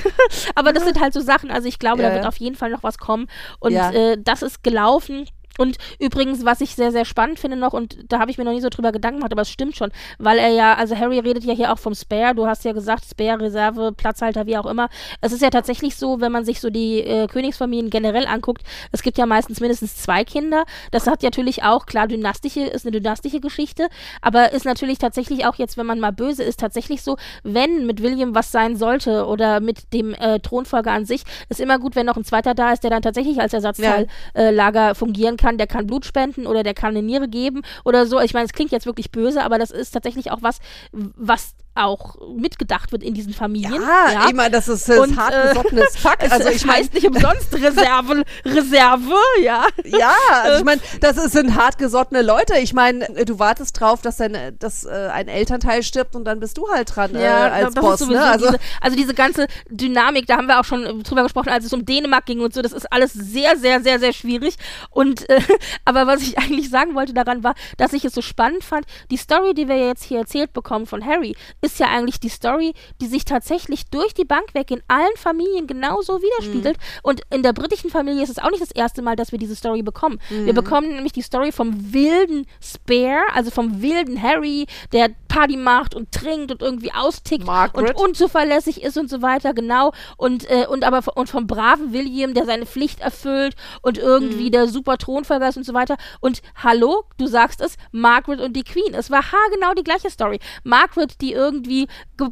[0.54, 1.50] Aber das sind halt so Sachen.
[1.50, 3.26] Also ich glaube, da wird auf jeden Fall noch was kommen.
[3.60, 5.26] Und äh, das ist gelaufen
[5.58, 8.52] und übrigens, was ich sehr, sehr spannend finde noch, und da habe ich mir noch
[8.52, 11.44] nie so drüber Gedanken gemacht, aber es stimmt schon, weil er ja, also Harry redet
[11.44, 14.88] ja hier auch vom Spare, du hast ja gesagt, Spare, Reserve, Platzhalter, wie auch immer.
[15.20, 19.02] Es ist ja tatsächlich so, wenn man sich so die äh, Königsfamilien generell anguckt, es
[19.02, 20.64] gibt ja meistens mindestens zwei Kinder.
[20.90, 23.88] Das hat natürlich auch, klar, dynastische, ist eine dynastische Geschichte,
[24.20, 28.02] aber ist natürlich tatsächlich auch jetzt, wenn man mal böse ist, tatsächlich so, wenn mit
[28.02, 32.06] William was sein sollte oder mit dem äh, Thronfolger an sich, ist immer gut, wenn
[32.06, 34.90] noch ein zweiter da ist, der dann tatsächlich als Ersatzteillager ja.
[34.90, 38.04] äh, fungieren kann kann, der kann Blut spenden oder der kann eine Niere geben oder
[38.06, 38.20] so.
[38.20, 40.58] Ich meine, es klingt jetzt wirklich böse, aber das ist tatsächlich auch was,
[40.92, 43.82] was auch mitgedacht wird in diesen Familien.
[43.82, 44.28] Ja, ja.
[44.28, 46.30] ich meine, das ist das und, hartgesottenes äh, Fakt.
[46.30, 49.66] Also ich heißt nicht umsonst Reserve, Reserve, ja.
[49.84, 52.58] Ja, also ich meine, das sind hartgesottene Leute.
[52.58, 56.58] Ich meine, du wartest drauf, dass, dein, dass äh, ein Elternteil stirbt und dann bist
[56.58, 58.06] du halt dran ja, äh, als Boss.
[58.06, 58.22] Ne?
[58.22, 61.72] Also, diese, also diese ganze Dynamik, da haben wir auch schon drüber gesprochen, als es
[61.72, 64.56] um Dänemark ging und so, das ist alles sehr, sehr, sehr, sehr schwierig.
[64.90, 65.40] Und äh,
[65.84, 69.16] aber was ich eigentlich sagen wollte daran war, dass ich es so spannend fand, die
[69.16, 73.06] Story, die wir jetzt hier erzählt bekommen von Harry, ist ja eigentlich die Story, die
[73.06, 76.76] sich tatsächlich durch die Bank weg in allen Familien genauso widerspiegelt.
[76.76, 77.00] Mhm.
[77.02, 79.56] Und in der britischen Familie ist es auch nicht das erste Mal, dass wir diese
[79.56, 80.18] Story bekommen.
[80.30, 80.46] Mhm.
[80.46, 85.94] Wir bekommen nämlich die Story vom wilden Spare, also vom wilden Harry, der Party macht
[85.94, 87.94] und trinkt und irgendwie austickt Margaret.
[87.94, 89.92] und unzuverlässig ist und so weiter, genau.
[90.16, 94.52] Und, äh, und aber und vom braven William, der seine Pflicht erfüllt und irgendwie mhm.
[94.52, 95.96] der super Thronfolger ist und so weiter.
[96.20, 98.94] Und hallo, du sagst es, Margaret und die Queen.
[98.94, 100.40] Es war haargenau die gleiche Story.
[100.64, 101.86] Margaret, die irgendwie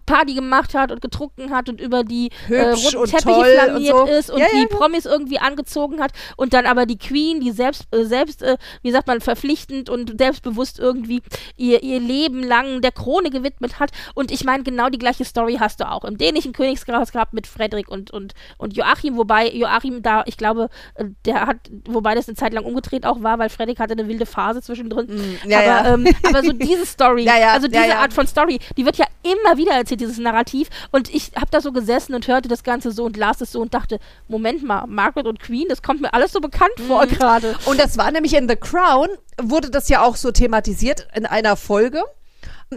[0.07, 4.15] Party gemacht hat und getrunken hat und über die äh, roten Teppiche flaniert und so.
[4.15, 4.67] ist und ja, die ja.
[4.67, 8.93] Promis irgendwie angezogen hat und dann aber die Queen, die selbst, äh, selbst äh, wie
[8.93, 11.21] sagt man, verpflichtend und selbstbewusst irgendwie
[11.59, 13.91] ihr, ihr Leben lang der Krone gewidmet hat.
[14.15, 17.47] Und ich meine, genau die gleiche Story hast du auch im dänischen Königshaus gehabt mit
[17.47, 22.29] Frederik und, und, und Joachim, wobei Joachim da, ich glaube, äh, der hat, wobei das
[22.29, 25.07] eine Zeit lang umgedreht auch war, weil Frederik hatte eine wilde Phase zwischendrin.
[25.07, 25.95] Mm, ja, aber, ja.
[25.95, 29.57] Ähm, aber so diese Story, ja, also diese Art von Story, die wird ja immer
[29.57, 30.69] wieder erzählt, dieses Narrativ.
[30.91, 33.61] Und ich habe da so gesessen und hörte das Ganze so und las es so
[33.61, 36.85] und dachte, Moment mal, Margaret und Queen, das kommt mir alles so bekannt mhm.
[36.85, 37.57] vor gerade.
[37.65, 39.09] Und das war nämlich in The Crown,
[39.41, 42.03] wurde das ja auch so thematisiert in einer Folge.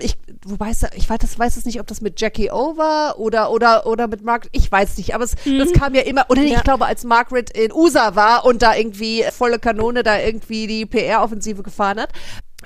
[0.02, 3.20] Ich, wobei es, ich weiß, das, weiß es nicht, ob das mit Jackie O war
[3.20, 5.60] oder, oder, oder mit Margaret, ich weiß nicht, aber es, mhm.
[5.60, 6.58] das kam ja immer, oder ja.
[6.58, 10.86] ich glaube, als Margaret in USA war und da irgendwie volle Kanone da irgendwie die
[10.86, 12.12] PR-Offensive gefahren hat,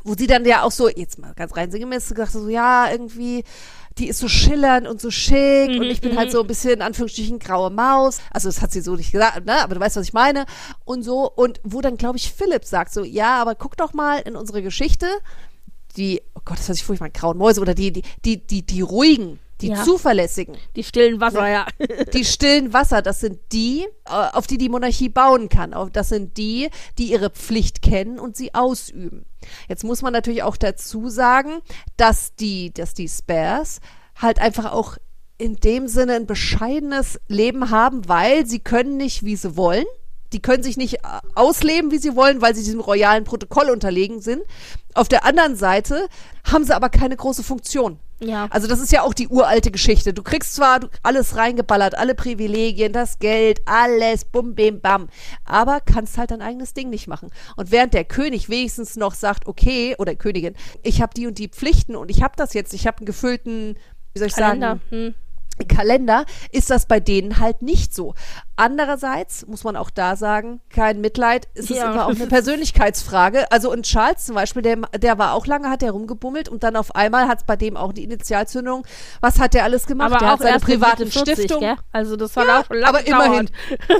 [0.03, 3.43] wo sie dann ja auch so, jetzt mal ganz rein sinngemäß gesagt, so, ja, irgendwie,
[3.97, 6.31] die ist so schillernd und so schick mhm, und ich bin halt mhm.
[6.31, 8.19] so ein bisschen in Anführungsstrichen graue Maus.
[8.31, 9.61] Also das hat sie so nicht gesagt, ne?
[9.61, 10.45] aber du weißt, was ich meine.
[10.85, 14.19] Und so, und wo dann, glaube ich, Philipp sagt so, ja, aber guck doch mal
[14.19, 15.07] in unsere Geschichte,
[15.93, 18.81] die, oh Gott, das heißt ich furchtbar, grauen Mäuse oder die, die, die, die, die
[18.81, 19.83] ruhigen, die ja.
[19.83, 20.57] zuverlässigen.
[20.75, 21.67] Die stillen Wasser, ja.
[22.13, 25.75] Die stillen Wasser, das sind die, äh, auf die die Monarchie bauen kann.
[25.93, 29.25] Das sind die, die ihre Pflicht kennen und sie ausüben.
[29.67, 31.59] Jetzt muss man natürlich auch dazu sagen,
[31.97, 33.79] dass die, dass die Spares
[34.15, 34.97] halt einfach auch
[35.37, 39.85] in dem Sinne ein bescheidenes Leben haben, weil sie können nicht, wie sie wollen
[40.33, 40.99] die können sich nicht äh,
[41.35, 44.43] ausleben, wie sie wollen, weil sie diesem royalen Protokoll unterlegen sind.
[44.93, 46.07] Auf der anderen Seite
[46.49, 47.99] haben sie aber keine große Funktion.
[48.23, 48.47] Ja.
[48.51, 50.13] Also das ist ja auch die uralte Geschichte.
[50.13, 55.09] Du kriegst zwar alles reingeballert, alle Privilegien, das Geld, alles, bum, bim, bam,
[55.43, 57.31] aber kannst halt dein eigenes Ding nicht machen.
[57.55, 61.47] Und während der König wenigstens noch sagt, okay, oder Königin, ich habe die und die
[61.47, 63.75] Pflichten und ich habe das jetzt, ich habe einen gefüllten,
[64.13, 64.67] wie soll ich Kalender.
[64.67, 65.15] sagen, hm.
[65.65, 68.15] Kalender ist das bei denen halt nicht so.
[68.55, 71.75] Andererseits muss man auch da sagen, kein Mitleid, es ja.
[71.75, 73.51] ist immer auch eine Persönlichkeitsfrage.
[73.51, 76.75] Also und Charles zum Beispiel, der, der war auch lange, hat der rumgebummelt und dann
[76.75, 78.85] auf einmal hat es bei dem auch die Initialzündung.
[79.19, 80.11] Was hat der alles gemacht?
[80.11, 81.61] Aber der auch hat seine private 40, Stiftung.
[81.61, 81.75] Gell?
[81.91, 83.49] Also das war ja, auch lange Aber immerhin.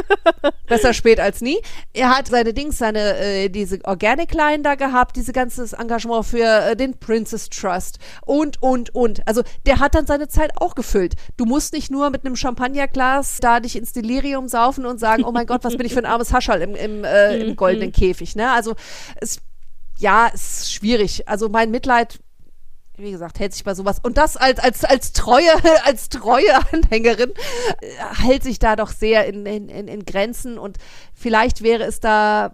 [0.68, 1.59] Besser spät als nie.
[1.93, 6.45] Er hat seine Dings, seine äh, diese Organic Line da gehabt, diese ganzes Engagement für
[6.45, 9.28] äh, den Princess Trust und und und.
[9.28, 11.16] Also der hat dann seine Zeit auch gefüllt.
[11.38, 15.34] Du musst nicht nur mit einem Champagnerglas da dich ins Delirium saufen und sagen, oh
[15.34, 17.56] mein Gott, was bin ich für ein armes Haschall im, im, äh, im mhm.
[17.58, 18.38] goldenen Käfig.
[18.38, 18.49] Ne?
[18.52, 18.76] Also
[19.18, 19.41] es,
[19.99, 21.28] ja, es ist schwierig.
[21.28, 22.20] Also mein Mitleid
[22.97, 23.97] wie gesagt, hält sich bei sowas.
[24.04, 25.52] Und das als, als, als treue,
[25.86, 27.32] als treue Anhängerin
[27.82, 27.88] äh,
[28.22, 30.78] hält sich da doch sehr in, in, in Grenzen und
[31.14, 32.54] vielleicht wäre es da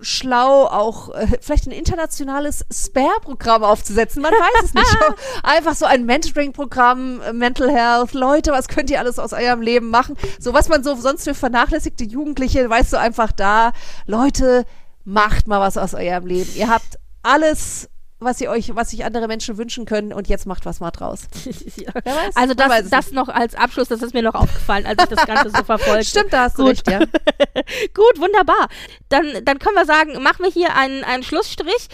[0.00, 4.22] schlau, auch äh, vielleicht ein internationales Spare-Programm aufzusetzen.
[4.22, 4.98] Man weiß es nicht.
[5.42, 8.14] Einfach so ein Mentoring-Programm, äh, Mental Health.
[8.14, 10.16] Leute, was könnt ihr alles aus eurem Leben machen?
[10.38, 13.72] So was man so sonst für vernachlässigte Jugendliche, weißt du, einfach da.
[14.06, 14.64] Leute,
[15.04, 16.50] macht mal was aus eurem Leben.
[16.54, 17.89] Ihr habt alles
[18.20, 21.22] was ihr euch, was sich andere Menschen wünschen können und jetzt macht was mal draus.
[21.76, 21.94] ja.
[21.94, 25.26] weiß, also das, das noch als Abschluss, das ist mir noch aufgefallen, als ich das
[25.26, 26.06] Ganze so verfolgt.
[26.06, 26.98] Stimmt, da hast du recht, ja.
[27.94, 28.68] Gut, wunderbar.
[29.08, 31.88] Dann, dann können wir sagen, machen wir hier einen, einen Schlussstrich.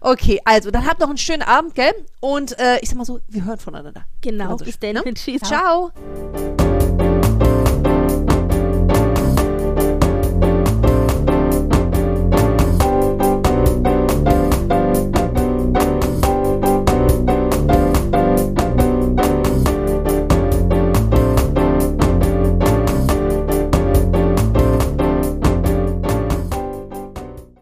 [0.00, 1.94] Okay, also dann habt noch einen schönen Abend, gell?
[2.20, 4.04] Und äh, ich sag mal so, wir hören voneinander.
[4.22, 4.94] Genau, bis dann.
[4.94, 5.14] Ne?
[5.14, 5.42] Tschüss.
[5.42, 5.90] Ciao.
[5.90, 6.56] Ciao.